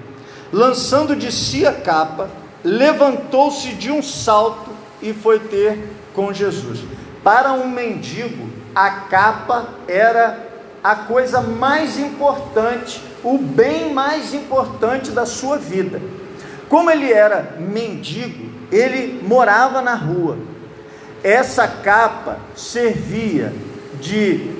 Lançando 0.52 1.16
de 1.16 1.32
si 1.32 1.66
a 1.66 1.72
capa, 1.72 2.28
levantou-se 2.62 3.68
de 3.72 3.90
um 3.90 4.02
salto 4.02 4.70
e 5.00 5.12
foi 5.12 5.38
ter 5.38 5.78
com 6.14 6.32
Jesus. 6.32 6.80
Para 7.24 7.52
um 7.52 7.68
mendigo, 7.68 8.48
a 8.74 8.90
capa 8.90 9.66
era 9.86 10.48
a 10.82 10.94
coisa 10.94 11.40
mais 11.40 11.98
importante, 11.98 13.00
o 13.22 13.38
bem 13.38 13.92
mais 13.92 14.34
importante 14.34 15.10
da 15.10 15.24
sua 15.24 15.56
vida. 15.56 16.00
Como 16.72 16.90
ele 16.90 17.12
era 17.12 17.54
mendigo, 17.58 18.50
ele 18.72 19.22
morava 19.22 19.82
na 19.82 19.94
rua. 19.94 20.38
Essa 21.22 21.68
capa 21.68 22.38
servia 22.56 23.52
de 24.00 24.50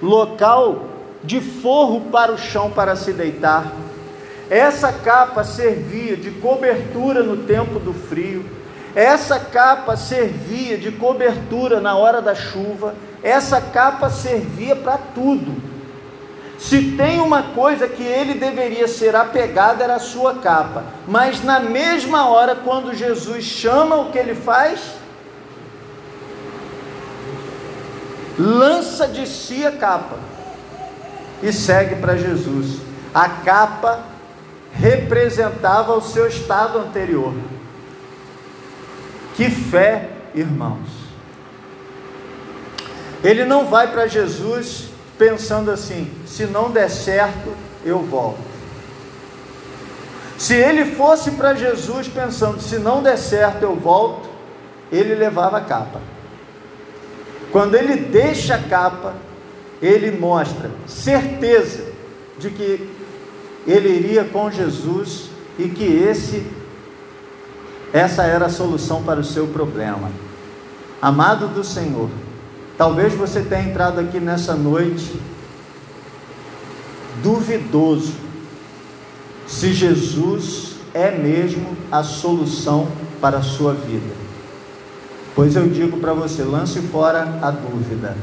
local 0.00 0.86
de 1.22 1.42
forro 1.42 2.08
para 2.10 2.32
o 2.32 2.38
chão 2.38 2.70
para 2.70 2.96
se 2.96 3.12
deitar. 3.12 3.70
Essa 4.48 4.94
capa 4.94 5.44
servia 5.44 6.16
de 6.16 6.30
cobertura 6.30 7.22
no 7.22 7.44
tempo 7.44 7.78
do 7.78 7.92
frio. 7.92 8.46
Essa 8.94 9.38
capa 9.38 9.94
servia 9.94 10.78
de 10.78 10.90
cobertura 10.90 11.82
na 11.82 11.94
hora 11.94 12.22
da 12.22 12.34
chuva. 12.34 12.94
Essa 13.22 13.60
capa 13.60 14.08
servia 14.08 14.74
para 14.74 14.96
tudo. 14.96 15.54
Se 16.62 16.92
tem 16.92 17.20
uma 17.20 17.42
coisa 17.42 17.88
que 17.88 18.04
ele 18.04 18.34
deveria 18.34 18.86
ser 18.86 19.16
apegado, 19.16 19.82
era 19.82 19.96
a 19.96 19.98
sua 19.98 20.34
capa. 20.34 20.84
Mas 21.08 21.42
na 21.42 21.58
mesma 21.58 22.28
hora, 22.28 22.54
quando 22.54 22.94
Jesus 22.94 23.44
chama, 23.44 23.96
o 23.96 24.12
que 24.12 24.18
ele 24.18 24.36
faz? 24.36 24.80
Lança 28.38 29.08
de 29.08 29.26
si 29.26 29.66
a 29.66 29.72
capa 29.72 30.16
e 31.42 31.52
segue 31.52 31.96
para 31.96 32.16
Jesus. 32.16 32.80
A 33.12 33.28
capa 33.28 34.04
representava 34.72 35.94
o 35.94 36.00
seu 36.00 36.28
estado 36.28 36.78
anterior. 36.78 37.34
Que 39.34 39.50
fé, 39.50 40.10
irmãos. 40.32 40.88
Ele 43.24 43.44
não 43.44 43.66
vai 43.66 43.90
para 43.90 44.06
Jesus 44.06 44.91
pensando 45.18 45.70
assim: 45.70 46.10
se 46.26 46.46
não 46.46 46.70
der 46.70 46.88
certo, 46.88 47.54
eu 47.84 48.00
volto. 48.00 48.52
Se 50.38 50.54
ele 50.54 50.84
fosse 50.96 51.32
para 51.32 51.54
Jesus 51.54 52.08
pensando: 52.08 52.60
se 52.60 52.78
não 52.78 53.02
der 53.02 53.16
certo, 53.16 53.62
eu 53.62 53.76
volto, 53.76 54.28
ele 54.90 55.14
levava 55.14 55.58
a 55.58 55.60
capa. 55.60 56.00
Quando 57.50 57.74
ele 57.74 57.96
deixa 57.96 58.54
a 58.54 58.58
capa, 58.58 59.14
ele 59.80 60.10
mostra 60.10 60.70
certeza 60.86 61.84
de 62.38 62.50
que 62.50 62.88
ele 63.66 63.88
iria 63.88 64.24
com 64.24 64.50
Jesus 64.50 65.30
e 65.58 65.68
que 65.68 65.84
esse 65.84 66.44
essa 67.92 68.24
era 68.24 68.46
a 68.46 68.50
solução 68.50 69.02
para 69.02 69.20
o 69.20 69.24
seu 69.24 69.46
problema. 69.48 70.10
Amado 71.00 71.48
do 71.48 71.62
Senhor, 71.62 72.08
Talvez 72.82 73.14
você 73.14 73.42
tenha 73.42 73.62
entrado 73.62 74.00
aqui 74.00 74.18
nessa 74.18 74.54
noite 74.54 75.14
duvidoso 77.22 78.14
se 79.46 79.72
Jesus 79.72 80.78
é 80.92 81.12
mesmo 81.12 81.76
a 81.92 82.02
solução 82.02 82.88
para 83.20 83.38
a 83.38 83.42
sua 83.42 83.72
vida. 83.72 84.12
Pois 85.32 85.54
eu 85.54 85.68
digo 85.68 85.98
para 85.98 86.12
você, 86.12 86.42
lance 86.42 86.80
fora 86.80 87.38
a 87.40 87.52
dúvida. 87.52 88.16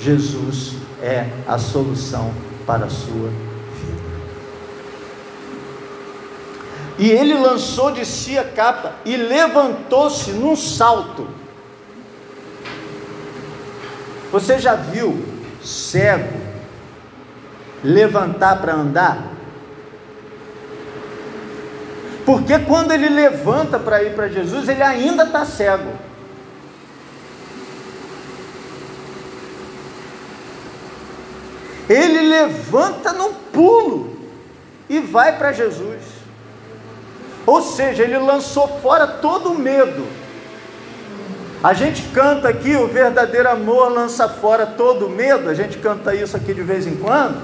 Jesus 0.00 0.72
é 1.00 1.28
a 1.46 1.56
solução 1.56 2.32
para 2.66 2.86
a 2.86 2.90
sua 2.90 3.28
vida. 3.28 4.02
E 6.98 7.08
ele 7.08 7.34
lançou 7.34 7.92
de 7.92 8.04
si 8.04 8.36
a 8.36 8.42
capa 8.42 8.96
e 9.04 9.16
levantou-se 9.16 10.32
num 10.32 10.56
salto 10.56 11.38
você 14.30 14.58
já 14.58 14.74
viu 14.74 15.24
cego 15.62 16.38
levantar 17.82 18.60
para 18.60 18.74
andar? 18.74 19.30
Porque 22.24 22.58
quando 22.60 22.92
ele 22.92 23.08
levanta 23.08 23.78
para 23.78 24.02
ir 24.02 24.14
para 24.14 24.28
Jesus, 24.28 24.68
ele 24.68 24.82
ainda 24.82 25.24
está 25.24 25.44
cego. 25.44 25.92
Ele 31.88 32.20
levanta 32.20 33.12
no 33.12 33.34
pulo 33.52 34.16
e 34.88 35.00
vai 35.00 35.36
para 35.36 35.52
Jesus. 35.52 36.20
Ou 37.44 37.60
seja, 37.62 38.04
ele 38.04 38.16
lançou 38.18 38.68
fora 38.80 39.08
todo 39.08 39.50
o 39.50 39.58
medo. 39.58 40.06
A 41.62 41.74
gente 41.74 42.02
canta 42.14 42.48
aqui, 42.48 42.74
o 42.74 42.86
verdadeiro 42.86 43.50
amor 43.50 43.92
lança 43.92 44.26
fora 44.26 44.64
todo 44.64 45.10
medo, 45.10 45.50
a 45.50 45.54
gente 45.54 45.76
canta 45.76 46.14
isso 46.14 46.34
aqui 46.34 46.54
de 46.54 46.62
vez 46.62 46.86
em 46.86 46.96
quando. 46.96 47.36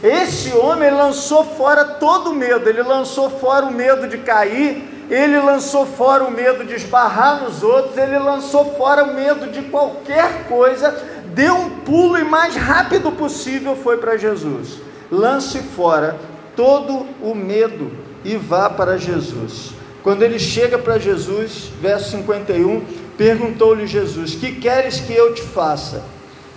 Esse 0.00 0.52
homem 0.52 0.88
lançou 0.92 1.44
fora 1.44 1.84
todo 1.84 2.32
medo, 2.32 2.68
ele 2.68 2.82
lançou 2.82 3.28
fora 3.28 3.66
o 3.66 3.72
medo 3.72 4.06
de 4.06 4.18
cair, 4.18 5.06
ele 5.10 5.40
lançou 5.40 5.84
fora 5.84 6.22
o 6.22 6.30
medo 6.30 6.64
de 6.64 6.74
esbarrar 6.74 7.42
nos 7.42 7.64
outros, 7.64 7.96
ele 7.96 8.20
lançou 8.20 8.76
fora 8.76 9.02
o 9.02 9.14
medo 9.14 9.48
de 9.48 9.62
qualquer 9.62 10.44
coisa, 10.46 10.96
deu 11.34 11.56
um 11.56 11.70
pulo 11.80 12.16
e 12.16 12.22
mais 12.22 12.54
rápido 12.54 13.10
possível 13.10 13.74
foi 13.74 13.96
para 13.96 14.16
Jesus. 14.16 14.78
Lance 15.10 15.58
fora 15.58 16.16
todo 16.54 17.04
o 17.20 17.34
medo 17.34 17.90
e 18.24 18.36
vá 18.36 18.70
para 18.70 18.96
Jesus. 18.96 19.72
Quando 20.04 20.22
ele 20.22 20.38
chega 20.38 20.78
para 20.78 20.98
Jesus, 20.98 21.72
verso 21.80 22.12
51, 22.12 23.07
perguntou-lhe 23.18 23.86
Jesus: 23.86 24.34
Que 24.34 24.52
queres 24.52 25.00
que 25.00 25.12
eu 25.12 25.34
te 25.34 25.42
faça? 25.42 26.02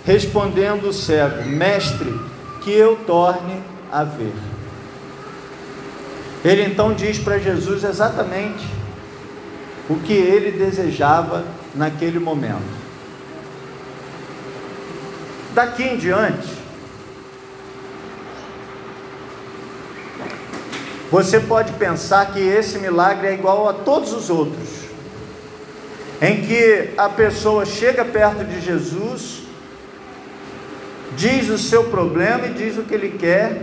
Respondendo 0.06 0.88
o 0.88 0.92
cego: 0.92 1.44
Mestre, 1.44 2.18
que 2.62 2.70
eu 2.70 2.96
torne 3.04 3.60
a 3.90 4.04
ver. 4.04 4.32
Ele 6.44 6.62
então 6.62 6.94
diz 6.94 7.18
para 7.18 7.38
Jesus 7.38 7.84
exatamente 7.84 8.64
o 9.90 9.96
que 9.96 10.14
ele 10.14 10.52
desejava 10.52 11.44
naquele 11.74 12.18
momento. 12.18 12.82
Daqui 15.54 15.82
em 15.82 15.96
diante, 15.98 16.62
Você 21.12 21.38
pode 21.38 21.74
pensar 21.74 22.32
que 22.32 22.40
esse 22.40 22.78
milagre 22.78 23.26
é 23.26 23.34
igual 23.34 23.68
a 23.68 23.74
todos 23.74 24.14
os 24.14 24.30
outros, 24.30 24.81
em 26.22 26.40
que 26.40 26.90
a 26.96 27.08
pessoa 27.08 27.66
chega 27.66 28.04
perto 28.04 28.44
de 28.44 28.60
Jesus, 28.60 29.42
diz 31.16 31.48
o 31.48 31.58
seu 31.58 31.90
problema 31.90 32.46
e 32.46 32.54
diz 32.54 32.78
o 32.78 32.84
que 32.84 32.94
ele 32.94 33.18
quer, 33.18 33.60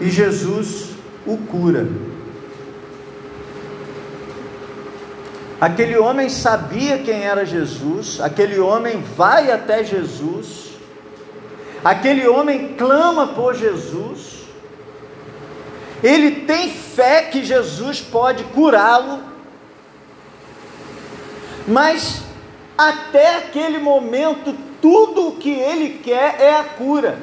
e 0.00 0.08
Jesus 0.08 0.90
o 1.26 1.36
cura. 1.36 1.88
Aquele 5.60 5.98
homem 5.98 6.28
sabia 6.28 6.98
quem 6.98 7.24
era 7.24 7.44
Jesus, 7.44 8.20
aquele 8.20 8.60
homem 8.60 9.02
vai 9.16 9.50
até 9.50 9.82
Jesus, 9.82 10.76
aquele 11.84 12.28
homem 12.28 12.76
clama 12.78 13.26
por 13.26 13.56
Jesus, 13.56 14.44
ele 16.04 16.46
tem 16.46 16.70
fé 16.70 17.22
que 17.22 17.44
Jesus 17.44 18.00
pode 18.00 18.44
curá-lo, 18.44 19.29
mas 21.70 22.22
até 22.76 23.36
aquele 23.36 23.78
momento, 23.78 24.56
tudo 24.82 25.28
o 25.28 25.36
que 25.36 25.50
ele 25.50 26.00
quer 26.02 26.40
é 26.40 26.56
a 26.56 26.64
cura. 26.64 27.22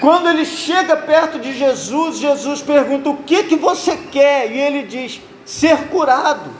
Quando 0.00 0.28
ele 0.28 0.44
chega 0.44 0.96
perto 0.96 1.38
de 1.38 1.52
Jesus, 1.52 2.18
Jesus 2.18 2.62
pergunta: 2.62 3.08
O 3.08 3.18
que, 3.18 3.44
que 3.44 3.56
você 3.56 3.96
quer? 3.96 4.52
E 4.52 4.58
ele 4.58 4.82
diz: 4.82 5.20
Ser 5.44 5.88
curado. 5.88 6.50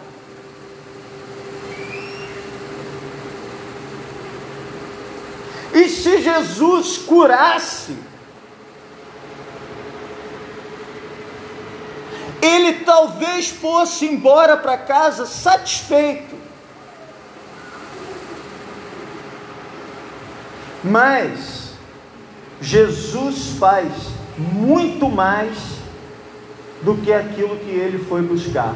E 5.75 5.89
se 5.89 6.21
Jesus 6.21 6.99
curasse, 6.99 7.97
ele 12.43 12.81
talvez 12.85 13.49
fosse 13.49 14.05
embora 14.05 14.57
para 14.57 14.77
casa 14.77 15.25
satisfeito. 15.25 16.35
Mas 20.83 21.75
Jesus 22.61 23.57
faz 23.61 23.93
muito 24.37 25.09
mais 25.09 25.57
do 26.83 26.97
que 26.97 27.13
aquilo 27.13 27.57
que 27.59 27.71
ele 27.71 28.05
foi 28.05 28.23
buscar. 28.23 28.75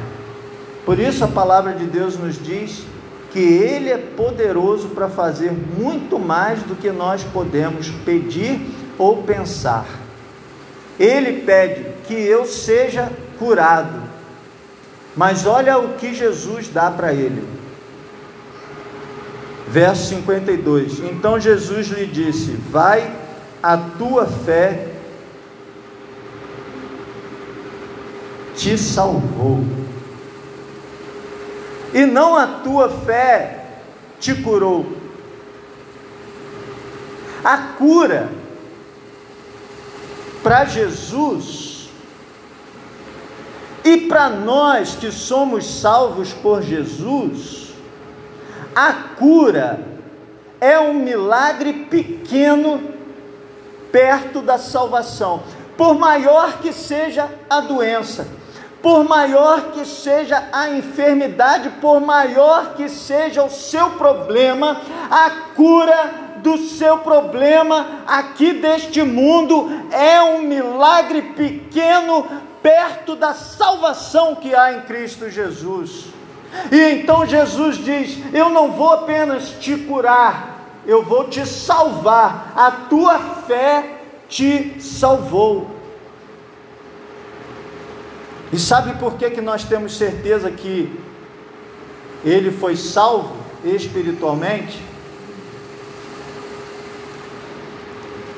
Por 0.85 1.01
isso 1.01 1.25
a 1.25 1.29
palavra 1.29 1.73
de 1.73 1.85
Deus 1.87 2.17
nos 2.17 2.41
diz 2.41 2.85
que 3.33 3.41
ele 3.41 3.91
é 3.91 3.99
poderoso 3.99 4.91
para 4.91 5.09
fazer 5.09 5.51
muito 5.51 6.17
mais 6.21 6.63
do 6.63 6.77
que 6.77 6.93
nós 6.93 7.25
podemos 7.25 7.91
pedir 8.05 8.61
ou 8.97 9.25
pensar. 9.25 9.85
Ele 10.99 11.41
pede 11.43 11.87
que 12.07 12.15
eu 12.15 12.47
seja 12.47 13.11
curado. 13.39 14.03
Mas 15.17 15.47
olha 15.47 15.79
o 15.79 15.95
que 15.95 16.15
Jesus 16.15 16.69
dá 16.69 16.91
para 16.91 17.13
ele. 17.13 17.47
Verso 19.69 20.09
52: 20.11 21.01
Então 21.01 21.41
Jesus 21.41 21.89
lhe 21.89 22.07
disse: 22.07 22.53
Vai, 22.71 23.11
a 23.63 23.77
tua 23.77 24.27
fé 24.27 24.89
te 28.55 28.77
salvou. 28.77 29.65
E 31.95 32.05
não 32.05 32.37
a 32.37 32.47
tua 32.47 32.91
fé 32.91 33.65
te 34.21 34.35
curou. 34.35 34.87
A 37.43 37.57
cura 37.79 38.29
para 40.43 40.65
Jesus 40.65 41.66
e 43.87 44.09
para 44.09 44.29
nós 44.29 44.97
que 44.97 45.13
somos 45.13 45.65
salvos 45.65 46.33
por 46.33 46.61
Jesus, 46.61 47.73
a 48.75 48.93
cura 49.17 49.79
é 50.61 50.77
um 50.81 50.95
milagre 50.95 51.73
pequeno 51.89 52.83
perto 53.93 54.43
da 54.43 54.59
salvação. 54.59 55.45
Por 55.77 55.97
maior 55.97 56.59
que 56.59 56.73
seja 56.73 57.31
a 57.49 57.61
doença, 57.61 58.27
por 58.83 59.05
maior 59.05 59.71
que 59.71 59.85
seja 59.85 60.49
a 60.53 60.69
enfermidade, 60.71 61.71
por 61.81 62.01
maior 62.01 62.75
que 62.75 62.89
seja 62.89 63.45
o 63.45 63.51
seu 63.51 63.91
problema, 63.91 64.81
a 65.09 65.31
cura 65.55 66.27
do 66.39 66.59
seu 66.59 66.99
problema 66.99 68.03
aqui 68.05 68.53
deste 68.53 69.03
mundo 69.05 69.69
é 69.93 70.21
um 70.23 70.43
milagre 70.43 71.23
pequeno 71.23 72.46
perto 72.67 73.15
da 73.15 73.33
salvação 73.33 74.35
que 74.35 74.53
há 74.53 74.73
em 74.73 74.81
Cristo 74.81 75.31
Jesus. 75.31 76.07
E 76.73 76.81
então 76.95 77.25
Jesus 77.25 77.77
diz: 77.77 78.19
Eu 78.35 78.51
não 78.51 78.73
vou 78.73 78.93
apenas 78.93 79.51
te 79.51 79.77
curar, 79.77 80.83
eu 80.85 81.05
vou 81.05 81.29
te 81.29 81.47
salvar. 81.47 82.53
A 82.57 82.73
tua 82.73 83.21
fé 83.47 84.01
te 84.29 84.81
salvou. 84.81 85.71
E 88.53 88.59
sabe 88.59 88.99
por 88.99 89.15
que, 89.15 89.31
que 89.31 89.41
nós 89.41 89.63
temos 89.63 89.97
certeza 89.97 90.51
que 90.51 90.93
ele 92.25 92.51
foi 92.51 92.75
salvo 92.75 93.37
espiritualmente? 93.65 94.83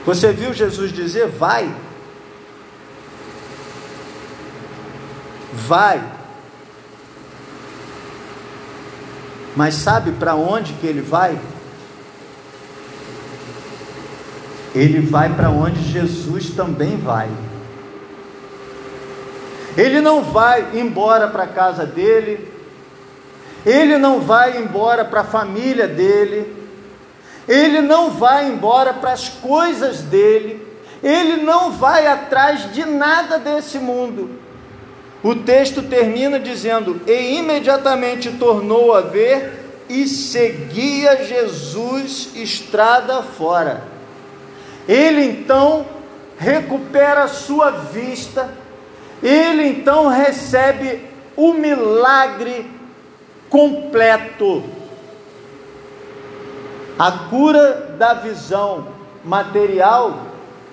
Você 0.05 0.35
viu 0.35 0.53
Jesus 0.53 0.93
dizer: 0.93 1.29
Vai, 1.29 1.75
vai. 5.67 6.03
Mas 9.57 9.75
sabe 9.75 10.13
para 10.13 10.35
onde 10.35 10.73
que 10.75 10.87
ele 10.87 11.01
vai? 11.01 11.39
Ele 14.75 15.01
vai 15.01 15.35
para 15.35 15.51
onde 15.51 15.83
Jesus 15.83 16.51
também 16.51 16.97
vai. 16.97 17.29
Ele 19.77 20.01
não 20.01 20.23
vai 20.23 20.79
embora 20.79 21.29
para 21.29 21.45
a 21.45 21.49
casa 21.49 21.87
dele, 21.87 22.53
ele 23.65 23.97
não 23.97 24.21
vai 24.21 24.59
embora 24.59 25.05
para 25.05 25.21
a 25.21 25.25
família 25.25 25.87
dele, 25.87 26.57
ele 27.47 27.81
não 27.81 28.11
vai 28.11 28.49
embora 28.49 28.93
para 28.93 29.13
as 29.13 29.29
coisas 29.29 30.03
dele, 30.03 30.67
ele 31.03 31.43
não 31.43 31.73
vai 31.73 32.07
atrás 32.07 32.73
de 32.73 32.85
nada 32.85 33.39
desse 33.39 33.79
mundo. 33.79 34.48
O 35.23 35.35
texto 35.35 35.83
termina 35.83 36.39
dizendo: 36.39 37.01
E 37.07 37.39
imediatamente 37.39 38.31
tornou 38.33 38.95
a 38.95 39.01
ver 39.01 39.67
e 39.89 40.07
seguia 40.07 41.25
Jesus 41.25 42.31
estrada 42.35 43.23
fora. 43.23 43.83
Ele 44.87 45.25
então 45.25 45.87
recupera 46.39 47.27
sua 47.27 47.71
vista, 47.71 48.49
ele 49.23 49.67
então 49.67 50.09
recebe 50.09 51.05
o 51.37 51.53
milagre 51.53 52.71
completo. 53.51 54.65
A 56.99 57.13
cura 57.13 57.95
da 57.99 58.15
visão 58.15 58.89
material, 59.25 60.27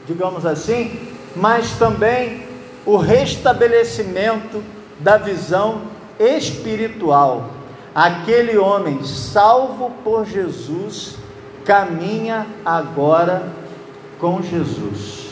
digamos 0.07 0.45
assim, 0.45 1.13
mas 1.35 1.71
também 1.77 2.54
o 2.85 2.97
restabelecimento 2.97 4.63
da 4.99 5.17
visão 5.17 5.83
espiritual. 6.19 7.51
Aquele 7.93 8.57
homem 8.57 9.03
salvo 9.03 9.91
por 10.03 10.25
Jesus 10.25 11.15
caminha 11.63 12.45
agora 12.63 13.51
com 14.19 14.41
Jesus. 14.41 15.25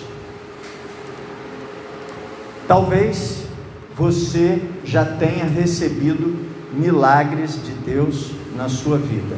Talvez 2.68 3.44
você 3.96 4.62
já 4.84 5.06
tenha 5.06 5.46
recebido 5.46 6.36
milagres 6.72 7.64
de 7.64 7.72
Deus 7.72 8.32
na 8.56 8.68
sua 8.68 8.98
vida. 8.98 9.38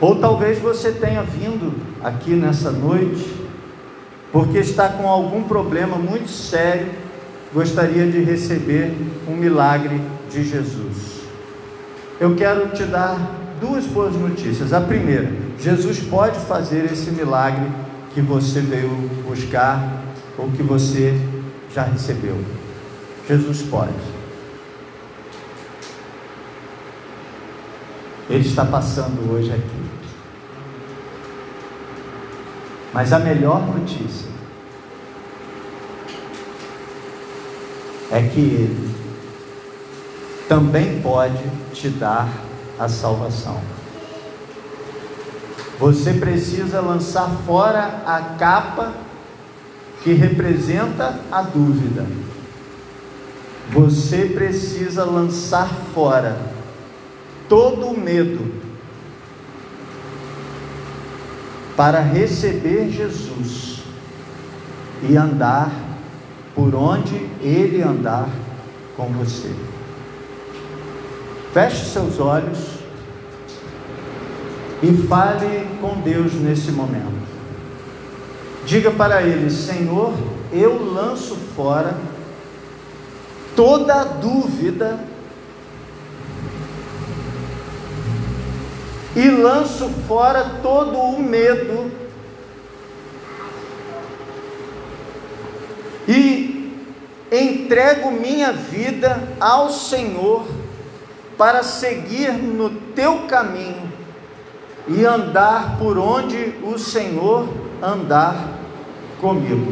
Ou 0.00 0.16
talvez 0.16 0.58
você 0.58 0.92
tenha 0.92 1.22
vindo 1.22 1.74
aqui 2.02 2.30
nessa 2.30 2.70
noite 2.70 3.40
porque 4.32 4.58
está 4.58 4.88
com 4.88 5.08
algum 5.08 5.42
problema 5.42 5.96
muito 5.96 6.30
sério, 6.30 6.88
gostaria 7.52 8.06
de 8.06 8.20
receber 8.20 8.94
um 9.28 9.34
milagre 9.34 10.00
de 10.30 10.44
Jesus. 10.44 11.20
Eu 12.20 12.36
quero 12.36 12.68
te 12.68 12.84
dar 12.84 13.18
duas 13.60 13.84
boas 13.86 14.14
notícias. 14.14 14.72
A 14.72 14.80
primeira, 14.80 15.32
Jesus 15.58 15.98
pode 16.00 16.38
fazer 16.40 16.84
esse 16.92 17.10
milagre 17.10 17.66
que 18.14 18.20
você 18.20 18.60
veio 18.60 18.88
buscar 19.26 20.04
ou 20.38 20.48
que 20.50 20.62
você 20.62 21.14
já 21.74 21.82
recebeu. 21.82 22.36
Jesus 23.28 23.62
pode. 23.62 23.92
Ele 28.28 28.46
está 28.46 28.64
passando 28.64 29.32
hoje 29.32 29.50
aqui. 29.50 29.89
Mas 32.92 33.12
a 33.12 33.18
melhor 33.18 33.66
notícia 33.66 34.28
é 38.10 38.22
que 38.22 38.40
Ele 38.40 38.94
também 40.48 41.00
pode 41.00 41.48
te 41.72 41.88
dar 41.88 42.28
a 42.78 42.88
salvação. 42.88 43.60
Você 45.78 46.14
precisa 46.14 46.80
lançar 46.80 47.30
fora 47.46 48.02
a 48.04 48.36
capa 48.36 48.92
que 50.02 50.12
representa 50.12 51.20
a 51.30 51.42
dúvida. 51.42 52.06
Você 53.70 54.26
precisa 54.26 55.04
lançar 55.04 55.68
fora 55.94 56.36
todo 57.48 57.86
o 57.86 57.98
medo 57.98 58.59
para 61.80 62.00
receber 62.00 62.90
Jesus 62.90 63.78
e 65.02 65.16
andar 65.16 65.72
por 66.54 66.74
onde 66.74 67.26
Ele 67.40 67.80
andar 67.80 68.28
com 68.94 69.06
você. 69.06 69.50
Feche 71.54 71.86
seus 71.86 72.20
olhos 72.20 72.58
e 74.82 74.92
fale 75.08 75.68
com 75.80 76.02
Deus 76.02 76.34
nesse 76.34 76.70
momento. 76.70 77.26
Diga 78.66 78.90
para 78.90 79.22
Ele: 79.22 79.48
Senhor, 79.48 80.12
eu 80.52 80.84
lanço 80.84 81.34
fora 81.56 81.96
toda 83.56 84.04
dúvida 84.04 85.00
e 89.20 89.28
lanço 89.28 89.86
fora 90.08 90.42
todo 90.62 90.98
o 90.98 91.20
medo 91.20 91.92
e 96.08 96.74
entrego 97.30 98.10
minha 98.10 98.50
vida 98.50 99.22
ao 99.38 99.68
Senhor 99.68 100.46
para 101.36 101.62
seguir 101.62 102.32
no 102.32 102.70
teu 102.70 103.26
caminho 103.26 103.92
e 104.88 105.04
andar 105.04 105.76
por 105.78 105.98
onde 105.98 106.54
o 106.62 106.78
Senhor 106.78 107.46
andar 107.82 108.58
comigo. 109.20 109.70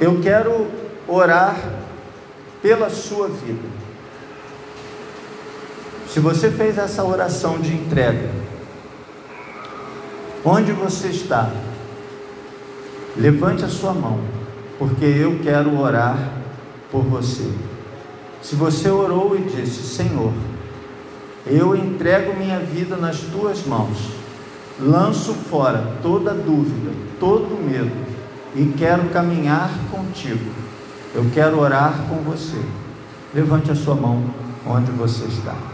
Eu 0.00 0.20
quero 0.20 0.68
orar 1.08 1.56
pela 2.62 2.88
sua 2.88 3.26
vida. 3.26 3.89
Se 6.12 6.18
você 6.18 6.50
fez 6.50 6.76
essa 6.76 7.04
oração 7.04 7.60
de 7.60 7.72
entrega, 7.72 8.28
onde 10.44 10.72
você 10.72 11.06
está, 11.06 11.48
levante 13.16 13.64
a 13.64 13.68
sua 13.68 13.92
mão, 13.92 14.18
porque 14.76 15.04
eu 15.04 15.38
quero 15.40 15.78
orar 15.78 16.18
por 16.90 17.04
você. 17.04 17.48
Se 18.42 18.56
você 18.56 18.90
orou 18.90 19.36
e 19.36 19.42
disse: 19.42 19.84
Senhor, 19.84 20.32
eu 21.46 21.76
entrego 21.76 22.36
minha 22.36 22.58
vida 22.58 22.96
nas 22.96 23.20
tuas 23.20 23.64
mãos, 23.64 23.96
lanço 24.80 25.32
fora 25.32 25.94
toda 26.02 26.34
dúvida, 26.34 26.90
todo 27.20 27.56
medo 27.62 28.10
e 28.56 28.74
quero 28.76 29.08
caminhar 29.10 29.70
contigo. 29.92 30.50
Eu 31.14 31.30
quero 31.32 31.60
orar 31.60 32.04
com 32.08 32.16
você. 32.16 32.60
Levante 33.32 33.70
a 33.70 33.76
sua 33.76 33.94
mão 33.94 34.24
onde 34.66 34.90
você 34.90 35.24
está. 35.26 35.69